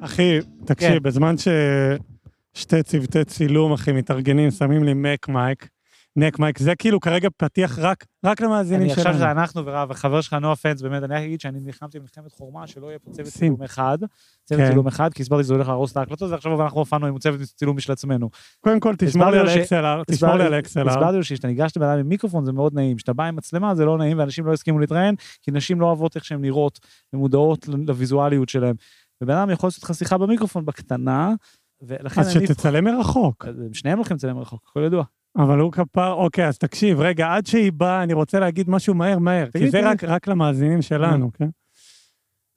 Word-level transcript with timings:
אחי, 0.00 0.38
תקשיב, 0.64 0.90
כן. 0.90 1.02
בזמן 1.02 1.34
ששתי 1.36 2.82
צוותי 2.82 3.24
צילום, 3.24 3.72
אחי, 3.72 3.92
מתארגנים, 3.92 4.50
שמים 4.50 4.84
לי 4.84 4.94
מק 4.94 5.28
מייק, 5.28 5.68
נק 6.16 6.38
מייק, 6.38 6.58
זה 6.58 6.74
כאילו 6.74 7.00
כרגע 7.00 7.28
פתיח 7.36 7.78
רק, 7.78 8.04
רק 8.26 8.40
למאזינים 8.40 8.82
אני 8.82 8.90
שלנו. 8.90 9.00
עכשיו 9.00 9.18
זה 9.18 9.30
אנחנו 9.30 9.66
ורב, 9.66 9.90
וחבר 9.90 10.20
שלך, 10.20 10.32
נו 10.32 10.52
הפנס, 10.52 10.82
באמת, 10.82 11.02
אני 11.02 11.14
רק 11.14 11.22
אגיד 11.22 11.40
שאני 11.40 11.60
נלחמתי 11.60 11.98
במלחמת 11.98 12.32
חורמה, 12.32 12.66
שלא 12.66 12.86
יהיה 12.86 12.98
פה 12.98 13.10
צוות. 13.10 13.28
צילום 13.28 13.62
אחד, 13.62 13.98
צוות 14.44 14.60
כן. 14.60 14.68
צילום 14.68 14.86
אחד, 14.86 15.14
כי 15.14 15.22
הסברתי 15.22 15.44
שזה 15.44 15.54
הולך 15.54 15.68
להרוס 15.68 15.92
את 15.92 15.96
ההקלטות, 15.96 16.30
ועכשיו 16.30 16.62
אנחנו 16.62 16.78
הופענו 16.78 17.06
עם 17.06 17.18
צוות 17.18 17.40
צילום 17.40 17.76
משל 17.76 17.92
עצמנו. 17.92 18.30
קודם 18.60 18.80
כל, 18.80 18.94
תשמור 18.98 19.30
לי 19.30 19.38
על 19.38 19.46
XLR, 19.46 20.04
תשמור 20.06 20.34
לי 20.34 20.44
על 20.44 20.54
XLR. 20.54 20.90
הסברתי 20.90 21.16
לו 21.16 21.24
שכשאתה 21.24 21.48
ניגש 21.48 21.72
לבן 21.76 21.86
אדם 21.86 21.98
עם 21.98 22.08
מיקרופון 22.08 22.44
זה 22.44 22.52
מאוד 22.52 22.74
נעים, 22.74 22.96
כשאתה 22.96 23.12
בא 23.12 23.24
עם 23.24 23.36
מצלמה 23.36 23.74
זה 23.74 23.84
לא 23.84 23.98
נעים, 23.98 24.18
ואנשים 24.18 24.46
לא 24.46 24.52
הסכימו 24.52 24.78
להתראיין, 24.78 25.14
כי 25.42 25.50
נשים 25.50 25.80
לא 25.80 25.86
אוהבות 25.86 26.16
איך 26.16 26.24
שהן 26.24 26.40
נראות, 26.40 26.80
ומודעות 27.12 27.68
לוויזואליות 27.86 28.48
שלהן. 28.48 28.74
ובן 29.22 29.34
אדם 29.34 29.50
יכול 29.50 29.66
לעשות 29.66 29.84
לך 29.84 29.94
שיחה 29.94 30.18
במיקרופון 30.18 30.64
בקטנה, 30.64 31.34
ולכן 31.82 32.20
אז 32.20 32.36
אני... 32.36 32.46
שתצלם 32.46 32.84
מרחוק. 32.84 33.44
אז 33.48 33.54
שניהם 33.72 33.98
הולכים 33.98 34.16
לצלם 34.16 34.36
מרחוק, 34.36 34.62
הכל 34.70 34.80
ידוע. 34.80 35.04
אבל 35.36 35.58
הוא 35.58 35.72
כפר, 35.72 36.12
אוקיי, 36.12 36.48
אז 36.48 36.58
תקשיב, 36.58 37.00
רגע, 37.00 37.34
עד 37.34 37.46
שהיא 37.46 37.72
באה, 37.72 38.02
אני 38.02 38.12
רוצה 38.12 38.40
להגיד 38.40 38.70
משהו 38.70 38.94
מהר, 38.94 39.18
מהר, 39.18 39.50
כי 39.50 39.70
זה. 39.70 39.90
רק, 39.90 40.04
רק 40.04 40.28
למאזינים 40.28 40.82
שלנו, 40.82 41.32
כן? 41.32 41.48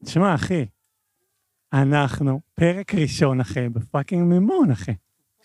תשמע, 0.06 0.36
אחי, 0.36 0.66
אנחנו, 1.74 2.40
פרק 2.56 2.96
ראשון, 2.96 3.40
אחי, 3.40 3.70
בפאקינג 3.70 4.24
מימון, 4.24 4.72
אחי. 4.72 4.94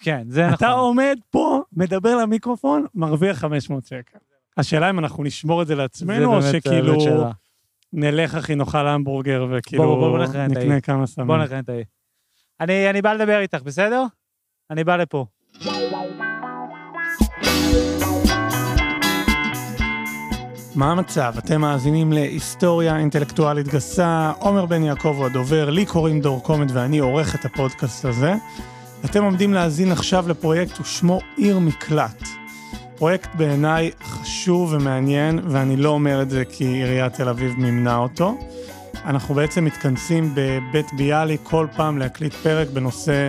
כן, 0.01 0.25
זה 0.29 0.43
נכון. 0.43 0.55
אתה 0.55 0.71
עומד 0.71 1.19
פה, 1.31 1.63
מדבר 1.73 2.17
למיקרופון, 2.17 2.87
מרוויח 2.95 3.39
500 3.39 3.87
שקל. 3.87 4.19
השאלה 4.57 4.91
אם 4.91 4.99
אנחנו 4.99 5.25
נשמור 5.25 5.63
את 5.63 5.67
זה 5.67 5.75
לעצמנו, 5.75 6.37
או 6.37 6.43
שכאילו. 6.43 6.97
נלך, 7.93 8.35
אחי, 8.35 8.55
נאכל 8.55 8.87
המבורגר, 8.87 9.47
בוא, 9.47 9.59
וכאילו 9.59 9.85
בוא, 9.85 10.19
בוא 10.19 10.25
את 10.25 10.31
נקנה. 10.35 10.81
כמה 10.81 11.07
סמים. 11.07 11.27
בוא 11.27 11.37
נכין 11.37 11.59
את 11.59 11.69
האי. 11.69 11.85
אני 12.91 13.03
בא 13.03 13.13
לדבר 13.13 13.41
איתך, 13.41 13.63
בסדר? 13.63 14.05
אני 14.71 14.85
בא 14.85 14.97
לפה. 14.97 15.27
מה 20.81 20.93
המצב? 20.93 21.35
אתם 21.39 21.61
מאזינים 21.61 22.13
להיסטוריה 22.13 22.99
אינטלקטואלית 22.99 23.69
גסה, 23.69 24.33
עומר 24.39 24.67
בן 24.67 24.83
יעקב 24.83 25.15
הוא 25.17 25.27
הדובר, 25.27 25.71
לי 25.71 25.87
קוראים 25.87 26.21
דור 26.21 26.43
קומט 26.43 26.71
ואני 26.73 26.99
עורך 26.99 27.35
את 27.35 27.45
הפודקאסט 27.45 28.05
הזה. 28.05 28.35
אתם 29.05 29.25
עומדים 29.25 29.55
להאזין 29.55 29.93
עכשיו 29.93 30.29
לפרויקט 30.29 30.81
ושמו 30.81 31.21
עיר 31.37 31.59
מקלט. 31.59 32.29
פרויקט 32.97 33.35
בעיניי 33.35 33.91
חשוב 34.03 34.73
ומעניין, 34.73 35.41
ואני 35.49 35.77
לא 35.77 35.89
אומר 35.89 36.23
את 36.23 36.31
זה 36.31 36.45
כי 36.45 36.65
עיריית 36.65 37.15
תל 37.15 37.29
אביב 37.29 37.55
מימנה 37.59 37.97
אותו. 37.97 38.39
אנחנו 39.05 39.35
בעצם 39.35 39.65
מתכנסים 39.65 40.35
בבית 40.35 40.93
ביאליק 40.93 41.41
כל 41.43 41.67
פעם 41.77 41.99
להקליט 41.99 42.35
פרק 42.35 42.69
בנושא 42.69 43.29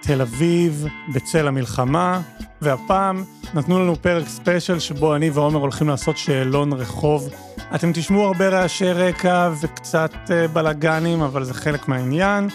תל 0.00 0.20
אביב, 0.20 0.86
בצל 1.14 1.48
המלחמה, 1.48 2.20
והפעם 2.62 3.24
נתנו 3.54 3.78
לנו 3.78 3.96
פרק 3.96 4.28
ספיישל 4.28 4.78
שבו 4.78 5.16
אני 5.16 5.30
ועומר 5.30 5.60
הולכים 5.60 5.88
לעשות 5.88 6.16
שאלון 6.16 6.72
רחוב. 6.72 7.28
אתם 7.74 7.92
תשמעו 7.92 8.24
הרבה 8.24 8.48
רעשי 8.48 8.92
רקע 8.92 9.50
וקצת 9.60 10.12
אה, 10.30 10.48
בלאגנים, 10.48 11.22
אבל 11.22 11.44
זה 11.44 11.54
חלק 11.54 11.88
מהעניין. 11.88 12.48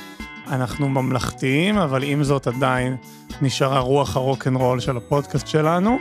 אנחנו 0.47 0.89
ממלכתיים, 0.89 1.77
אבל 1.77 2.03
עם 2.03 2.23
זאת 2.23 2.47
עדיין 2.47 2.95
נשארה 3.41 3.79
רוח 3.79 4.15
הרוקנרול 4.15 4.79
של 4.79 4.97
הפודקאסט 4.97 5.47
שלנו. 5.47 5.99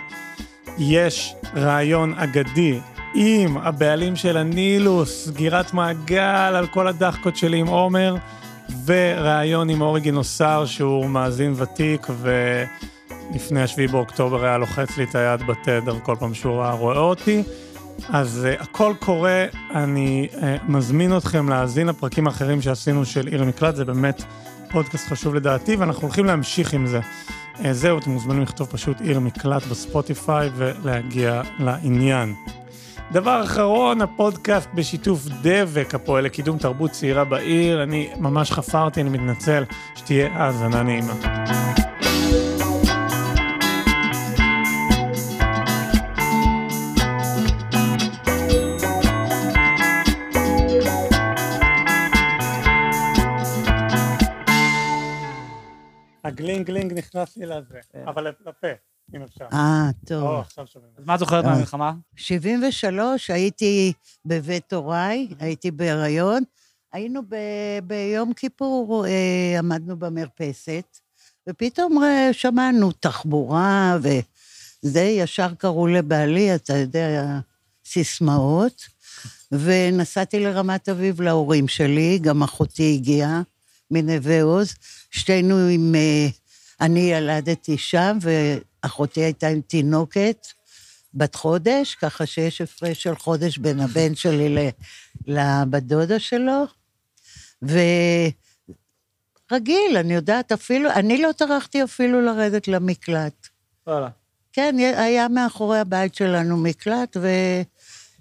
יש 0.79 1.35
רעיון 1.57 2.15
אגדי 2.15 2.81
עם 3.15 3.59
הבעלים 3.59 4.17
של 4.17 4.37
הנילוס, 4.37 5.27
סגירת 5.27 5.75
מעגל 5.75 6.55
על 6.57 6.67
כל 6.67 6.89
הדחקות 6.89 7.37
שלי 7.37 7.59
עם 7.59 7.67
עומר, 7.67 8.17
ורעיון 8.85 9.69
עם 9.69 9.81
אורי 9.81 10.01
גינוסר, 10.01 10.65
שהוא 10.67 11.11
מאזין 11.11 11.55
ותיק, 11.57 12.07
ולפני 13.33 13.63
השביעי 13.63 13.89
באוקטובר 13.89 14.45
היה 14.45 14.59
לוחץ 14.59 14.97
לי 14.97 15.05
את 15.05 15.15
היד 15.15 15.43
בתדר 15.47 15.99
כל 16.03 16.17
פעם 16.19 16.35
שהוא 16.35 16.63
היה 16.63 16.73
רואה 16.73 16.99
אותי. 16.99 17.43
אז 18.09 18.47
uh, 18.59 18.63
הכל 18.63 18.95
קורה, 18.99 19.45
אני 19.75 20.29
uh, 20.33 20.39
מזמין 20.69 21.17
אתכם 21.17 21.49
להאזין 21.49 21.87
לפרקים 21.87 22.27
האחרים 22.27 22.63
שעשינו 22.63 23.05
של 23.05 23.27
עיר 23.27 23.45
מקלט, 23.45 23.77
זה 23.77 23.85
באמת 23.85 24.23
פודקאסט 24.71 25.09
חשוב 25.09 25.35
לדעתי, 25.35 25.77
ואנחנו 25.77 26.03
הולכים 26.03 26.25
להמשיך 26.25 26.75
עם 26.75 26.87
זה. 26.87 27.01
Uh, 27.01 27.61
זהו, 27.73 27.99
אתם 27.99 28.11
מוזמנים 28.11 28.43
לכתוב 28.43 28.69
פשוט 28.69 29.01
עיר 29.01 29.21
מקלט 29.21 29.67
בספוטיפיי 29.67 30.51
ולהגיע 30.57 31.43
לעניין. 31.59 32.35
דבר 33.13 33.43
אחרון, 33.45 34.03
הפודקאסט 34.03 34.69
בשיתוף 34.75 35.27
דבק, 35.43 35.95
הפועל 35.95 36.25
לקידום 36.25 36.59
תרבות 36.59 36.91
צעירה 36.91 37.25
בעיר. 37.25 37.83
אני 37.83 38.11
ממש 38.19 38.53
חפרתי, 38.53 39.01
אני 39.01 39.11
מתנצל, 39.11 39.65
שתהיה 39.95 40.29
האזנה 40.33 40.83
נעימה. 40.83 41.13
הגלינג 56.33 56.67
גלינג 56.67 56.93
נכנס 56.93 57.37
לי 57.37 57.47
לזה, 57.47 57.79
אבל 58.07 58.29
לפה, 58.47 58.67
אם 59.15 59.23
אפשר. 59.23 59.45
אה, 59.53 59.87
או, 59.87 60.07
טוב. 60.07 60.41
עכשיו 60.41 60.67
שומעים. 60.67 60.93
אז 60.99 61.05
מה 61.07 61.15
את 61.15 61.19
זוכרת 61.19 61.45
אה. 61.45 61.51
מהמלחמה? 61.51 61.93
73, 62.17 63.31
הייתי 63.31 63.93
בבית 64.25 64.73
הוריי, 64.73 65.29
הייתי 65.39 65.71
בהיריון. 65.71 66.43
היינו 66.93 67.23
ב- 67.29 67.79
ביום 67.85 68.33
כיפור, 68.33 69.07
אה, 69.07 69.59
עמדנו 69.59 69.97
במרפסת, 69.97 70.99
ופתאום 71.49 72.05
אה, 72.05 72.29
שמענו 72.33 72.93
תחבורה, 72.93 73.99
וזה, 74.03 75.01
ישר 75.01 75.55
קראו 75.59 75.87
לבעלי, 75.87 76.55
אתה 76.55 76.77
יודע, 76.77 77.39
סיסמאות, 77.85 78.83
ונסעתי 79.53 80.41
לרמת 80.41 80.89
אביב 80.89 81.21
להורים 81.21 81.69
שלי, 81.69 82.19
גם 82.23 82.43
אחותי 82.43 82.95
הגיעה 82.95 83.43
מנווה 83.93 84.43
עוז, 84.43 84.75
שתינו 85.11 85.69
עם... 85.69 85.95
אה, 85.95 86.29
אני 86.81 87.01
ילדתי 87.01 87.79
שם, 87.79 88.19
ואחותי 88.21 89.21
הייתה 89.21 89.49
עם 89.49 89.61
תינוקת. 89.61 90.47
בת 91.15 91.35
חודש, 91.35 91.95
ככה 91.95 92.27
שיש 92.27 92.61
הפרש 92.61 93.03
של 93.03 93.17
חודש 93.17 93.59
בין 93.59 93.81
הבן 93.81 94.15
שלי 94.15 94.71
לבת 95.27 95.83
דודה 95.83 96.19
שלו. 96.19 96.65
ורגיל, 97.63 98.37
אני 99.97 100.15
יודעת, 100.15 100.53
אפילו, 100.53 100.91
אני 100.91 101.23
לא 101.23 101.33
טרחתי 101.33 101.85
אפילו 101.85 102.21
לרדת 102.21 102.69
למקלט. 102.69 103.49
וואלה. 103.87 104.09
כן, 104.53 104.77
היה 104.97 105.29
מאחורי 105.29 105.79
הבית 105.79 106.15
שלנו 106.15 106.57
מקלט, 106.57 107.17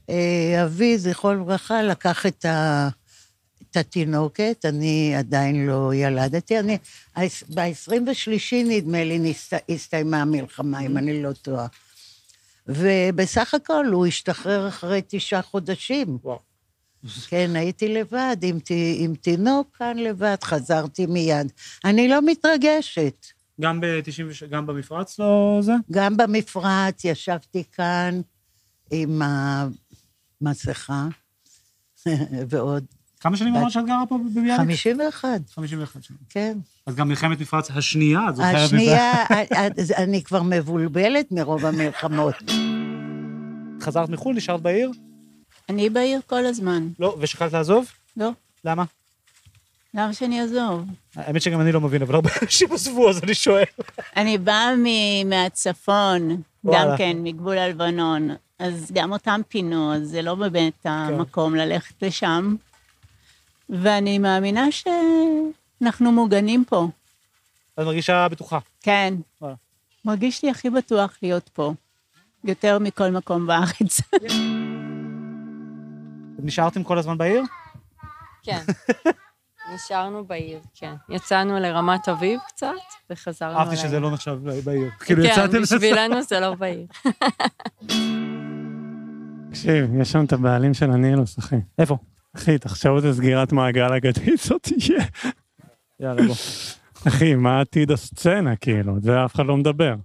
ואבי, 0.09 0.97
זכרו 0.97 1.33
לברכה, 1.33 1.83
לקח 1.83 2.25
את, 2.25 2.45
ה... 2.45 2.89
את 3.71 3.77
התינוקת, 3.77 4.65
אני 4.65 5.15
עדיין 5.15 5.65
לא 5.65 5.91
ילדתי. 5.93 6.59
אני, 6.59 6.77
ב-23 7.49 8.55
נדמה 8.65 9.03
לי 9.03 9.19
נסת... 9.19 9.53
הסתיימה 9.69 10.21
המלחמה, 10.21 10.79
אם 10.79 10.97
אני 10.97 11.23
לא 11.23 11.33
טועה. 11.33 11.67
ובסך 12.67 13.53
הכל 13.53 13.85
הוא 13.85 14.05
השתחרר 14.05 14.67
אחרי 14.67 15.01
תשעה 15.07 15.41
חודשים. 15.41 16.17
וואו. 16.23 16.39
כן, 17.27 17.51
הייתי 17.55 17.87
לבד, 17.87 18.37
עם, 18.41 18.57
עם 18.97 19.15
תינוק 19.15 19.75
כאן 19.77 19.97
לבד, 19.97 20.35
חזרתי 20.43 21.05
מיד. 21.05 21.51
אני 21.85 22.07
לא 22.07 22.19
מתרגשת. 22.25 23.25
גם 23.61 23.81
ב-90, 23.81 24.45
גם 24.45 24.67
במפרץ 24.67 25.19
לא 25.19 25.59
זה? 25.61 25.73
גם 25.91 26.17
במפרץ 26.17 27.05
ישבתי 27.05 27.63
כאן 27.71 28.21
עם 28.91 29.21
המסכה, 30.41 31.07
ועוד 32.49 32.85
כמה 33.21 33.37
שנים 33.37 33.55
אמרת 33.55 33.71
שאת 33.71 33.85
גרה 33.85 34.03
פה 34.09 34.17
בביאליק? 34.17 34.57
51, 34.57 35.27
51 35.55 36.03
שנים. 36.03 36.19
כן. 36.29 36.57
אז 36.85 36.95
גם 36.95 37.07
מלחמת 37.09 37.41
מפרץ 37.41 37.71
השנייה, 37.71 38.19
את 38.29 38.35
זוכרת? 38.35 38.55
מפרץ- 38.55 38.63
השנייה, 38.63 39.13
אני 39.97 40.23
כבר 40.23 40.41
מבולבלת 40.43 41.31
מרוב 41.31 41.65
המלחמות. 41.65 42.35
חזרת 43.81 44.09
מחו"ל, 44.09 44.35
נשארת 44.35 44.61
בעיר? 44.61 44.91
אני 45.69 45.89
בעיר 45.89 46.19
כל 46.27 46.45
הזמן. 46.45 46.87
לא, 46.99 47.15
ושקלת 47.19 47.53
לעזוב? 47.53 47.85
לא. 48.17 48.29
למה? 48.65 48.83
למה 49.93 50.13
שאני 50.13 50.41
אעזוב? 50.41 50.85
האמת 51.15 51.41
שגם 51.41 51.61
אני 51.61 51.71
לא 51.71 51.81
מבין, 51.81 52.01
אבל 52.01 52.15
הרבה 52.15 52.29
אנשים 52.41 52.67
עזבו, 52.71 53.09
אז 53.09 53.23
אני 53.23 53.33
שואל. 53.33 53.63
אני 54.17 54.37
באה 54.37 54.71
מהצפון. 55.25 56.41
גם 56.71 56.87
כן, 56.97 57.17
מגבול 57.23 57.57
הלבנון. 57.57 58.29
אז 58.59 58.91
גם 58.93 59.11
אותם 59.13 59.41
פינו, 59.49 59.93
אז 59.95 60.01
זה 60.09 60.21
לא 60.21 60.35
באמת 60.35 60.73
כן. 60.83 60.89
המקום 60.89 61.55
ללכת 61.55 61.93
לשם. 62.03 62.55
ואני 63.71 64.19
מאמינה 64.19 64.65
שאנחנו 64.71 66.11
מוגנים 66.11 66.65
פה. 66.65 66.87
את 67.73 67.79
מרגישה 67.79 68.27
בטוחה. 68.27 68.59
כן. 68.81 69.13
וואלה. 69.41 69.55
מרגיש 70.05 70.43
לי 70.43 70.49
הכי 70.49 70.69
בטוח 70.69 71.17
להיות 71.21 71.49
פה. 71.53 71.73
יותר 72.43 72.79
מכל 72.79 73.09
מקום 73.09 73.47
בארץ. 73.47 74.01
נשארתם 76.39 76.83
כל 76.83 76.97
הזמן 76.97 77.17
בעיר? 77.17 77.43
כן. 78.43 78.61
נשארנו 79.75 80.25
בעיר, 80.25 80.59
כן. 80.73 80.93
יצאנו 81.09 81.59
לרמת 81.59 82.09
אביב 82.09 82.39
קצת, 82.47 82.67
וחזרנו 83.09 83.59
אהבתי 83.59 83.77
שזה 83.77 83.99
לא 83.99 84.11
נחשב 84.11 84.39
בעיר. 84.63 84.89
כאילו 85.05 85.23
כן, 85.23 85.29
יצאתם... 85.29 85.61
בשבילנו 85.61 86.21
זה 86.21 86.39
לא 86.39 86.55
בעיר. 86.55 86.85
תקשיב, 89.49 89.95
יש 90.01 90.11
שם 90.11 90.25
את 90.25 90.33
הבעלים 90.33 90.73
של 90.73 90.91
הנילוס, 90.91 91.39
אחי. 91.39 91.55
איפה? 91.79 91.97
אחי, 92.35 92.57
תחשוב 92.57 92.95
איזה 92.95 93.13
סגירת 93.13 93.51
מעגל 93.51 93.93
אגדית 93.93 94.39
זאת 94.47 94.61
תהיה. 94.61 95.05
יאללה, 95.99 96.27
בוא. 96.27 96.35
אחי, 97.07 97.35
מה 97.35 97.61
עתיד 97.61 97.91
הסצנה, 97.91 98.55
כאילו? 98.55 98.93
זה 99.01 99.25
אף 99.25 99.35
אחד 99.35 99.45
לא 99.45 99.57
מדבר. 99.57 99.95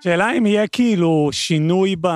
שאלה 0.00 0.32
אם 0.32 0.46
יהיה 0.46 0.66
כאילו 0.66 1.28
שינוי 1.32 1.96
ב... 2.00 2.08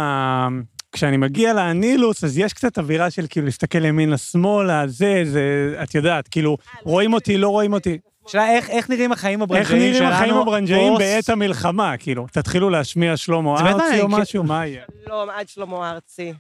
כשאני 0.92 1.16
מגיע 1.16 1.52
לנילוס, 1.52 2.24
אז 2.24 2.38
יש 2.38 2.52
קצת 2.52 2.78
אווירה 2.78 3.10
של 3.10 3.26
כאילו 3.30 3.46
להסתכל 3.46 3.84
ימינה 3.84 4.18
שמאלה, 4.18 4.86
זה, 4.86 5.22
זה, 5.24 5.74
את 5.82 5.94
יודעת, 5.94 6.28
כאילו, 6.28 6.56
רואים 6.84 7.12
אותי, 7.12 7.38
לא 7.38 7.48
רואים 7.48 7.72
אותי. 7.72 7.98
שאלה, 8.30 8.50
איך, 8.50 8.70
איך 8.70 8.90
נראים 8.90 9.12
החיים 9.12 9.42
איך 9.42 9.50
הברנג'איים 9.50 9.78
נראים 9.80 9.94
שלנו? 9.94 10.14
החיים 10.14 10.34
הברנג'איים 10.34 10.92
פוסט- 10.92 11.00
בעת 11.02 11.28
המלחמה, 11.28 11.96
כאילו? 11.96 12.26
תתחילו 12.32 12.70
להשמיע 12.70 13.16
שלמה 13.16 13.60
ארצי 13.60 14.00
או 14.00 14.08
משהו, 14.08 14.44
מה 14.44 14.66
יהיה? 14.66 14.84
לא, 15.06 15.26
עד 15.34 15.48
שלמה 15.48 15.90
ארצי. 15.90 16.32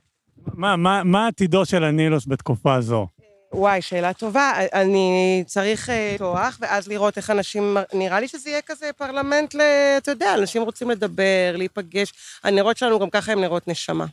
מה, 0.54 0.76
מה, 0.76 1.04
מה 1.04 1.26
עתידו 1.26 1.66
של 1.66 1.84
הנילוס 1.84 2.26
בתקופה 2.26 2.80
זו? 2.80 3.06
וואי, 3.52 3.82
שאלה 3.82 4.12
טובה. 4.12 4.52
אני 4.72 5.42
צריך 5.46 5.90
אה, 5.90 6.10
לפתוח, 6.14 6.58
ואז 6.60 6.88
לראות 6.88 7.16
איך 7.16 7.30
אנשים... 7.30 7.76
נראה 7.94 8.20
לי 8.20 8.28
שזה 8.28 8.50
יהיה 8.50 8.62
כזה 8.62 8.90
פרלמנט 8.96 9.54
ל... 9.54 9.60
אתה 9.96 10.10
יודע, 10.10 10.34
אנשים 10.34 10.62
רוצים 10.62 10.90
לדבר, 10.90 11.54
להיפגש. 11.54 12.12
הנרות 12.44 12.76
שלנו 12.76 12.98
גם 12.98 13.10
ככה 13.10 13.32
הם 13.32 13.40
נרות 13.40 13.68
נשמה. 13.68 14.06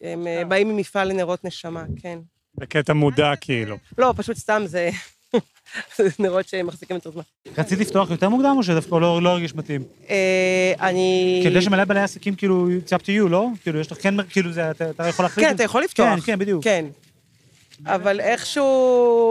הם 0.00 0.26
אה, 0.26 0.42
באים 0.48 0.68
ממפעל 0.76 1.08
לנרות 1.08 1.44
נשמה, 1.44 1.84
כן. 2.02 2.18
בקטע 2.54 2.92
מודע, 2.92 3.32
כאילו. 3.40 3.76
לא, 3.98 4.14
פשוט 4.16 4.36
סתם 4.36 4.62
זה... 4.66 4.90
זה 5.96 6.08
נרות 6.18 6.48
שמחזיקים 6.48 6.96
יותר 6.96 7.10
זמן. 7.10 7.22
רצית 7.58 7.78
לפתוח 7.78 8.10
יותר 8.10 8.28
מוקדם, 8.28 8.54
או 8.58 8.62
שדווקא 8.62 8.94
לא 8.94 9.22
לא 9.22 9.28
הרגיש 9.30 9.54
מתאים? 9.54 9.82
אה, 10.10 10.72
אני... 10.80 11.40
כי 11.42 11.58
יש 11.58 11.68
מלא 11.68 11.84
בעלי 11.84 12.00
עסקים, 12.00 12.34
כאילו, 12.34 12.68
it's 12.86 12.98
up 12.98 13.02
to 13.02 13.26
you, 13.26 13.28
לא? 13.28 13.46
כאילו, 13.62 13.80
יש 13.80 13.92
לך 13.92 14.02
כן, 14.02 14.14
כאילו, 14.28 14.50
אתה 14.90 15.08
יכול 15.08 15.24
להחליט? 15.24 15.46
כן, 15.48 15.54
אתה 15.54 15.62
יכול 15.62 15.82
לפתוח. 15.82 16.14
כן, 16.14 16.20
כן, 16.20 16.38
בדיוק. 16.38 16.64
כן. 16.64 16.84
אבל 17.86 18.20
איכשהו 18.20 18.66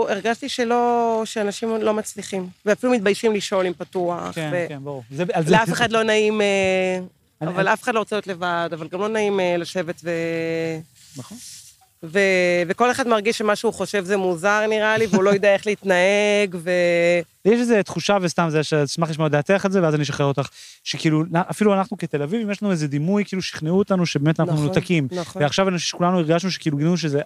הרגשתי 0.09 0.50
שלא... 0.50 1.21
שאנשים 1.25 1.69
לא 1.81 1.94
מצליחים. 1.94 2.47
ואפילו 2.65 2.94
מתביישים 2.94 3.33
לשאול 3.33 3.65
אם 3.65 3.74
פתוח. 3.77 4.31
כן, 4.36 4.50
ו- 4.54 4.65
כן, 4.69 4.80
ברור. 4.83 5.04
זה- 5.12 5.24
על 5.33 5.45
זה- 5.45 5.51
לאף 5.51 5.69
אחד 5.69 5.92
לא 5.92 6.04
נעים, 6.04 6.42
אה, 6.42 7.00
אבל 7.42 7.68
אף 7.68 7.83
אחד 7.83 7.94
לא 7.94 8.00
רוצה 8.00 8.15
להיות 8.15 8.27
לבד, 8.27 8.69
אבל 8.74 8.88
גם 8.88 9.00
לא 9.00 9.07
נעים 9.07 9.39
אה, 9.39 9.57
לשבת 9.57 10.01
ו... 10.04 10.12
נכון. 11.18 11.38
ו... 12.06 12.19
וכל 12.68 12.92
אחד 12.92 13.07
מרגיש 13.07 13.38
שמה 13.38 13.56
שהוא 13.56 13.74
חושב 13.74 14.03
זה 14.06 14.18
מוזר, 14.18 14.65
נראה 14.69 14.98
לי, 14.98 15.06
והוא 15.12 15.24
לא 15.24 15.30
יודע 15.30 15.53
איך 15.53 15.68
להתנהג, 15.68 16.56
ו... 16.56 16.71
יש 17.45 17.59
איזו 17.59 17.75
תחושה, 17.86 18.18
וסתם 18.21 18.48
זה, 18.50 18.63
שאשמח 18.63 19.09
לשמוע 19.09 19.27
את 19.27 19.31
דעתך 19.31 19.65
על 19.65 19.71
זה, 19.71 19.81
ואז 19.83 19.95
אני 19.95 20.03
אשחרר 20.03 20.25
אותך, 20.25 20.48
שכאילו, 20.83 21.24
אפילו 21.51 21.74
אנחנו 21.74 21.98
כתל 21.98 22.21
אביב, 22.21 22.50
יש 22.50 22.63
לנו 22.63 22.71
איזה 22.71 22.88
דימוי, 22.88 23.25
כאילו 23.25 23.42
שכנעו 23.42 23.80
אותנו 23.80 24.06
שבאמת 24.06 24.39
אנחנו 24.39 24.53
נכון, 24.53 24.65
מנותקים. 24.65 25.07
נכון. 25.12 25.42
ועכשיו 25.42 25.68
אני 25.68 25.77
חושב 25.77 25.88
שכולנו 25.88 26.18
הרגשנו 26.18 26.51
שכאילו 26.51 26.77
גילינו 26.77 26.98
שזה 26.98 27.21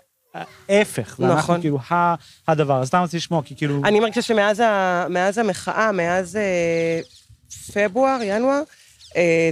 ההפך, 0.69 1.15
ואנחנו 1.19 1.37
נכון. 1.37 1.61
כאילו 1.61 1.79
ה- 1.91 2.15
הדבר. 2.47 2.81
אז 2.81 2.87
סתם 2.87 3.01
רציתי 3.01 3.17
לשמוע, 3.17 3.41
כי 3.43 3.55
כאילו... 3.55 3.81
אני 3.85 3.99
מרגישה 3.99 4.21
שמאז 4.21 4.59
ה... 4.59 5.07
המחאה, 5.37 5.91
מאז 5.91 6.35
אה, 6.35 6.99
פברואר, 7.73 8.17
ינואר, 8.23 8.61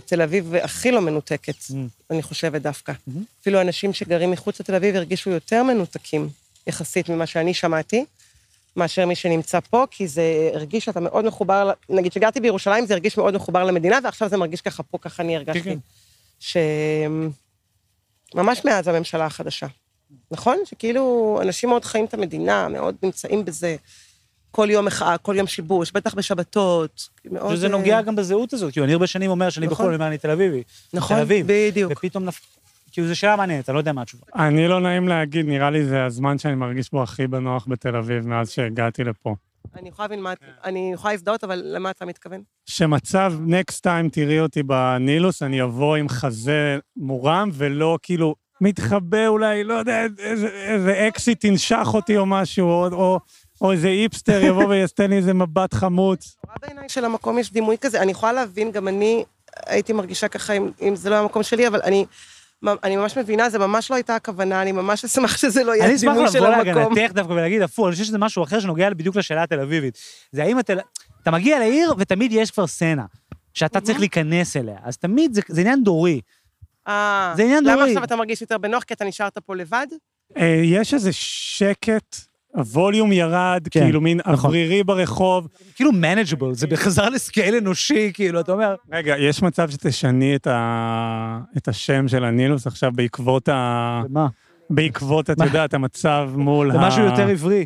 תל 0.05 0.21
אביב 0.21 0.55
הכי 0.55 0.91
לא 0.91 1.01
מנותקת, 1.01 1.55
Mm. 1.55 1.73
אני 2.09 2.21
חושבת 2.23 2.61
דווקא. 2.61 2.91
Mhm. 2.91 3.11
אפילו 3.41 3.61
אנשים 3.61 3.93
שגרים 3.93 4.31
מחוץ 4.31 4.59
לתל 4.59 4.75
אביב 4.75 4.95
הרגישו 4.95 5.29
יותר 5.29 5.63
מנותקים, 5.63 6.29
יחסית 6.67 7.09
ממה 7.09 7.25
שאני 7.25 7.53
שמעתי. 7.53 8.05
מאשר 8.75 9.05
מי 9.05 9.15
שנמצא 9.15 9.59
פה, 9.59 9.85
כי 9.91 10.07
זה 10.07 10.51
הרגיש 10.53 10.85
שאתה 10.85 10.99
מאוד 10.99 11.25
מחובר, 11.25 11.71
נגיד 11.89 12.13
שגרתי 12.13 12.39
בירושלים, 12.39 12.85
זה 12.85 12.93
הרגיש 12.93 13.17
מאוד 13.17 13.35
מחובר 13.35 13.63
למדינה, 13.63 13.99
ועכשיו 14.03 14.29
זה 14.29 14.37
מרגיש 14.37 14.61
ככה 14.61 14.83
פה, 14.83 14.97
ככה 14.97 15.23
אני 15.23 15.35
הרגשתי. 15.35 15.61
כן. 15.63 15.77
ש... 16.39 16.57
ממש 18.35 18.65
מאז 18.65 18.87
הממשלה 18.87 19.25
החדשה. 19.25 19.67
נכון? 20.31 20.57
שכאילו, 20.65 21.39
אנשים 21.41 21.69
מאוד 21.69 21.85
חיים 21.85 22.05
את 22.05 22.13
המדינה, 22.13 22.67
מאוד 22.67 22.95
נמצאים 23.03 23.45
בזה. 23.45 23.75
כל 24.55 24.67
יום 24.69 24.85
מחאה, 24.85 25.17
כל 25.17 25.35
יום 25.37 25.47
שיבוש, 25.47 25.91
בטח 25.91 26.13
בשבתות. 26.13 27.09
מאוד... 27.31 27.55
שזה 27.55 27.65
אה, 27.65 27.71
נוגע 27.71 28.01
גם 28.01 28.15
בזהות 28.15 28.53
הזאת, 28.53 28.71
כאילו, 28.71 28.83
אני 28.85 28.93
הרבה 28.93 29.07
שנים 29.07 29.31
אומר 29.31 29.49
שאני 29.49 29.67
נכון. 29.67 29.85
בחו"ל, 29.85 30.03
אני 30.03 30.17
תל 30.17 30.31
אביבי. 30.31 30.63
נכון, 30.93 31.17
תל 31.17 31.21
אביב. 31.21 31.45
בדיוק. 31.49 31.91
ופתאום 31.91 32.25
נפ... 32.25 32.39
כאילו, 32.91 33.07
זו 33.07 33.15
שאלה 33.15 33.35
מעניינת, 33.35 33.69
אני 33.69 33.73
לא 33.73 33.79
יודע 33.79 33.93
מה 33.93 34.01
התשובה. 34.01 34.23
אני 34.35 34.67
לא 34.67 34.79
נעים 34.79 35.07
להגיד, 35.07 35.45
נראה 35.45 35.69
לי 35.69 35.85
זה 35.85 36.05
הזמן 36.05 36.37
שאני 36.37 36.55
מרגיש 36.55 36.91
בו 36.91 37.03
הכי 37.03 37.27
בנוח 37.27 37.65
בתל 37.69 37.95
אביב 37.95 38.27
מאז 38.27 38.49
שהגעתי 38.49 39.03
לפה. 39.03 39.35
אני 39.75 39.89
יכולה 39.89 40.07
להבין 40.07 40.23
מה... 40.23 40.33
אני 40.63 40.91
יכולה 40.93 41.13
להזדהות, 41.13 41.43
אבל 41.43 41.61
למה 41.65 41.89
אתה 41.89 42.05
מתכוון? 42.05 42.41
שמצב, 42.65 43.33
next 43.47 43.79
time 43.85 44.09
תראי 44.11 44.39
אותי 44.39 44.63
בנילוס, 44.63 45.43
אני 45.43 45.63
אבוא 45.63 45.95
עם 45.95 46.09
חזה 46.09 46.77
מורם, 46.97 47.49
ולא 47.53 47.97
כאילו 48.03 48.35
מתחבא 48.61 49.27
אולי, 49.27 49.63
לא 49.63 49.73
יודע, 49.73 50.05
איזה, 50.19 50.47
איזה 50.47 51.07
אקסיט 51.07 51.43
ינשך 51.43 51.87
אותי 51.93 52.17
או 52.17 52.25
משהו, 52.25 52.67
או, 52.67 52.87
או, 52.91 53.19
או 53.61 53.71
איזה 53.71 53.87
איפסטר 53.87 54.43
יבוא 54.43 54.65
ויעשה 54.65 55.07
לי 55.07 55.17
איזה 55.17 55.33
מבט 55.33 55.73
חמוץ. 55.73 56.35
נורא 56.45 56.55
בעיניי 56.61 56.89
שלמקום 56.89 57.39
יש 57.39 57.53
דימוי 57.53 57.77
כזה. 57.81 58.01
אני 58.01 58.11
יכולה 58.11 58.33
להבין, 58.33 58.71
גם 58.71 58.87
אני 58.87 59.23
הייתי 59.65 59.93
מרגישה 59.93 60.27
ככה, 60.27 60.53
אם, 60.53 60.71
אם 60.81 60.95
זה 60.95 61.09
לא 61.09 61.15
המקום 61.15 61.43
שלי, 61.43 61.67
אבל 61.67 61.81
אני... 61.83 62.05
אני 62.83 62.95
ממש 62.95 63.17
מבינה, 63.17 63.49
זה 63.49 63.59
ממש 63.59 63.91
לא 63.91 63.95
הייתה 63.95 64.15
הכוונה, 64.15 64.61
אני 64.61 64.71
ממש 64.71 65.05
אשמח 65.05 65.37
שזה 65.37 65.63
לא 65.63 65.71
יהיה 65.71 65.85
אני 65.85 65.95
אשמח 65.95 66.11
הדימוי 66.11 66.31
של 66.31 66.39
לבוא 66.39 66.47
המקום. 66.47 66.93
להגנתך 66.93 67.13
דווקא 67.13 67.31
ולהגיד, 67.31 67.61
הפוך, 67.61 67.85
אני 67.85 67.91
חושב 67.91 68.03
שזה 68.03 68.17
משהו 68.17 68.43
אחר 68.43 68.59
שנוגע 68.59 68.89
בדיוק 68.89 69.15
לשאלה 69.15 69.43
התל 69.43 69.59
אביבית. 69.59 69.97
זה 70.31 70.43
האם 70.43 70.57
התל... 70.57 70.79
אתה 71.23 71.31
מגיע 71.31 71.59
לעיר 71.59 71.93
ותמיד 71.97 72.31
יש 72.31 72.51
כבר 72.51 72.67
סצנה, 72.67 73.05
שאתה 73.53 73.81
צריך 73.81 73.99
להיכנס 73.99 74.57
אליה. 74.57 74.75
אז 74.83 74.97
תמיד 74.97 75.33
זה 75.33 75.41
זה 75.47 75.61
עניין 75.61 75.83
דורי. 75.83 76.21
אה, 76.87 77.33
זה 77.35 77.43
עניין 77.43 77.63
למה 77.63 77.75
דורי. 77.75 77.89
עכשיו 77.91 78.03
אתה 78.03 78.15
מרגיש 78.15 78.41
יותר 78.41 78.57
בנוח? 78.57 78.83
כי 78.83 78.93
אתה 78.93 79.05
נשארת 79.05 79.37
פה 79.37 79.55
לבד? 79.55 79.87
אה, 80.37 80.61
יש 80.63 80.93
איזה 80.93 81.13
שקט, 81.13 82.15
הווליום 82.53 83.11
ירד, 83.11 83.67
כן, 83.71 83.79
כאילו 83.79 84.01
מין 84.01 84.17
נכון. 84.17 84.33
אוורירי 84.33 84.83
ברחוב. 84.83 85.47
כאילו 85.75 85.91
manageable, 85.91 86.51
זה 86.51 86.67
בחזרה 86.67 87.09
לסקייל 87.09 87.55
אנושי, 87.55 88.11
כאילו, 88.13 88.39
אתה 88.39 88.51
אומר... 88.51 88.75
רגע, 88.91 89.17
יש 89.17 89.41
מצב 89.41 89.69
שתשני 89.69 90.35
את, 90.35 90.47
ה... 90.47 91.39
את 91.57 91.67
השם 91.67 92.07
של 92.07 92.23
הנילוס 92.23 92.67
עכשיו 92.67 92.91
בעקבות 92.95 93.49
ה... 93.49 94.01
מה? 94.09 94.27
בעקבות, 94.69 95.29
את? 95.29 95.37
יודעת, 95.45 95.73
המצב 95.73 96.29
מול 96.35 96.71
זה 96.71 96.79
ה... 96.79 96.87
משהו 96.87 97.03
יותר 97.03 97.27
עברי. 97.27 97.65